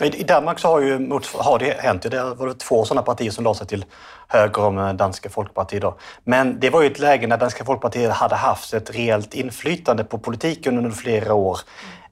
I 0.02 0.24
Danmark 0.24 0.58
så 0.58 0.68
har, 0.68 0.80
ju, 0.80 1.10
har 1.34 1.58
det 1.58 1.80
hänt. 1.80 2.02
Det 2.02 2.22
var 2.22 2.52
två 2.52 2.84
sådana 2.84 3.02
partier 3.02 3.30
som 3.30 3.44
la 3.44 3.54
sig 3.54 3.66
till 3.66 3.84
höger 4.28 4.64
om 4.64 4.78
eh, 4.78 4.92
Danska 4.92 5.30
Folkpartiet. 5.30 5.82
Då. 5.82 5.98
Men 6.24 6.60
det 6.60 6.70
var 6.70 6.82
ju 6.82 6.86
ett 6.86 6.98
läge 6.98 7.26
när 7.26 7.36
Danska 7.36 7.64
Folkpartiet 7.64 8.12
hade 8.12 8.34
haft 8.34 8.74
ett 8.74 8.94
rejält 8.94 9.34
inflytande 9.34 10.04
på 10.04 10.18
politiken 10.18 10.78
under 10.78 10.90
flera 10.90 11.34
år. 11.34 11.58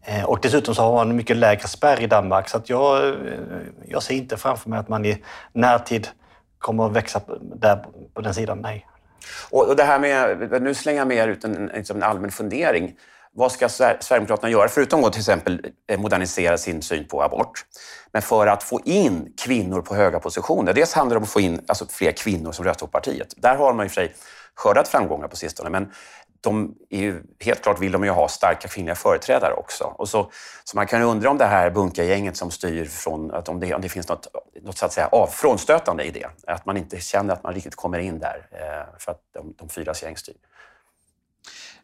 Eh, 0.02 0.24
och 0.24 0.38
dessutom 0.42 0.74
så 0.74 0.82
har 0.82 0.92
man 0.92 1.10
en 1.10 1.16
mycket 1.16 1.36
lägre 1.36 1.68
spärr 1.68 2.00
i 2.00 2.06
Danmark. 2.06 2.48
Så 2.48 2.60
jag, 2.64 3.08
eh, 3.08 3.14
jag 3.84 4.02
ser 4.02 4.14
inte 4.14 4.36
framför 4.36 4.70
mig 4.70 4.78
att 4.78 4.88
man 4.88 5.04
i 5.04 5.22
närtid 5.52 6.08
kommer 6.58 6.86
att 6.86 6.92
växa 6.92 7.20
där 7.40 7.84
på 8.14 8.20
den 8.20 8.34
sidan. 8.34 8.58
Nej. 8.62 8.86
Och 9.50 9.76
det 9.76 9.84
här 9.84 9.98
med, 9.98 10.62
nu 10.62 10.74
slänger 10.74 10.98
jag 10.98 11.08
med 11.08 11.28
ut 11.28 11.44
en, 11.44 11.70
en 11.90 12.02
allmän 12.02 12.30
fundering. 12.30 12.94
Vad 13.38 13.52
ska 13.52 13.68
Sverigedemokraterna 13.68 14.50
göra, 14.50 14.68
förutom 14.68 15.04
att 15.04 15.12
till 15.12 15.20
exempel 15.20 15.66
eh, 15.88 16.00
modernisera 16.00 16.58
sin 16.58 16.82
syn 16.82 17.08
på 17.08 17.22
abort? 17.22 17.64
Men 18.12 18.22
för 18.22 18.46
att 18.46 18.62
få 18.62 18.80
in 18.84 19.32
kvinnor 19.44 19.82
på 19.82 19.94
höga 19.94 20.20
positioner. 20.20 20.72
Dels 20.72 20.92
handlar 20.92 21.14
det 21.14 21.18
om 21.18 21.22
att 21.22 21.30
få 21.30 21.40
in 21.40 21.64
alltså, 21.68 21.86
fler 21.86 22.12
kvinnor 22.12 22.52
som 22.52 22.64
röstar 22.64 22.86
på 22.86 22.90
partiet. 22.90 23.34
Där 23.36 23.56
har 23.56 23.72
man 23.72 23.86
i 23.86 23.88
och 23.88 23.92
för 23.92 24.00
sig 24.00 24.14
skördat 24.54 24.88
framgångar 24.88 25.28
på 25.28 25.36
sistone, 25.36 25.70
men 25.70 25.92
de 26.40 26.74
är 26.90 26.98
ju, 26.98 27.22
helt 27.40 27.62
klart 27.62 27.80
vill 27.80 27.92
de 27.92 28.04
ju 28.04 28.10
ha 28.10 28.28
starka 28.28 28.68
kvinnliga 28.68 28.94
företrädare 28.94 29.52
också. 29.52 29.84
Och 29.84 30.08
så, 30.08 30.30
så 30.64 30.76
man 30.76 30.86
kan 30.86 31.00
ju 31.00 31.06
undra 31.06 31.30
om 31.30 31.38
det 31.38 31.44
här 31.44 31.70
bunkargänget 31.70 32.36
som 32.36 32.50
styr 32.50 32.84
från, 32.84 33.30
att 33.30 33.48
om 33.48 33.60
det, 33.60 33.74
om 33.74 33.80
det 33.80 33.88
finns 33.88 34.08
något, 34.08 34.26
något 34.62 34.78
så 34.78 34.86
att 34.86 34.92
säga 34.92 35.06
av, 35.06 35.26
frånstötande 35.26 36.04
i 36.04 36.10
det. 36.10 36.26
Att 36.46 36.66
man 36.66 36.76
inte 36.76 37.00
känner 37.00 37.34
att 37.34 37.42
man 37.42 37.54
riktigt 37.54 37.74
kommer 37.74 37.98
in 37.98 38.18
där 38.18 38.48
eh, 38.50 38.98
för 38.98 39.12
att 39.12 39.20
de, 39.34 39.54
de 39.58 39.68
fyras 39.68 40.02
gäng 40.02 40.16
styr. 40.16 40.36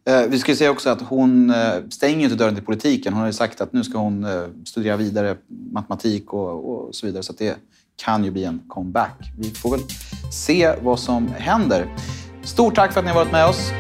Eh, 0.05 0.23
vi 0.29 0.39
ska 0.39 0.57
säga 0.57 0.71
också 0.71 0.91
att 0.91 1.03
hon 1.03 1.51
eh, 1.51 1.75
stänger 1.91 2.25
inte 2.25 2.37
dörren 2.37 2.55
till 2.55 2.65
politiken. 2.65 3.13
Hon 3.13 3.21
har 3.21 3.27
ju 3.27 3.33
sagt 3.33 3.61
att 3.61 3.73
nu 3.73 3.85
ska 3.85 3.99
hon 3.99 4.25
eh, 4.25 4.43
studera 4.65 4.97
vidare 4.97 5.37
matematik 5.73 6.33
och, 6.33 6.71
och 6.71 6.95
så 6.95 7.07
vidare. 7.07 7.23
Så 7.23 7.33
det 7.33 7.57
kan 7.97 8.25
ju 8.25 8.31
bli 8.31 8.45
en 8.45 8.61
comeback. 8.69 9.33
Vi 9.39 9.51
får 9.51 9.71
väl 9.71 9.81
se 10.33 10.75
vad 10.83 11.01
som 11.01 11.29
händer. 11.29 11.87
Stort 12.45 12.75
tack 12.75 12.93
för 12.93 13.01
att 13.01 13.07
ni 13.07 13.13
har 13.13 13.19
varit 13.19 13.33
med 13.33 13.47
oss. 13.47 13.71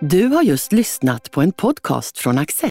Du 0.00 0.26
har 0.26 0.42
just 0.42 0.72
lyssnat 0.72 1.30
på 1.30 1.42
en 1.42 1.52
podcast 1.52 2.18
från 2.18 2.38
Access. 2.38 2.62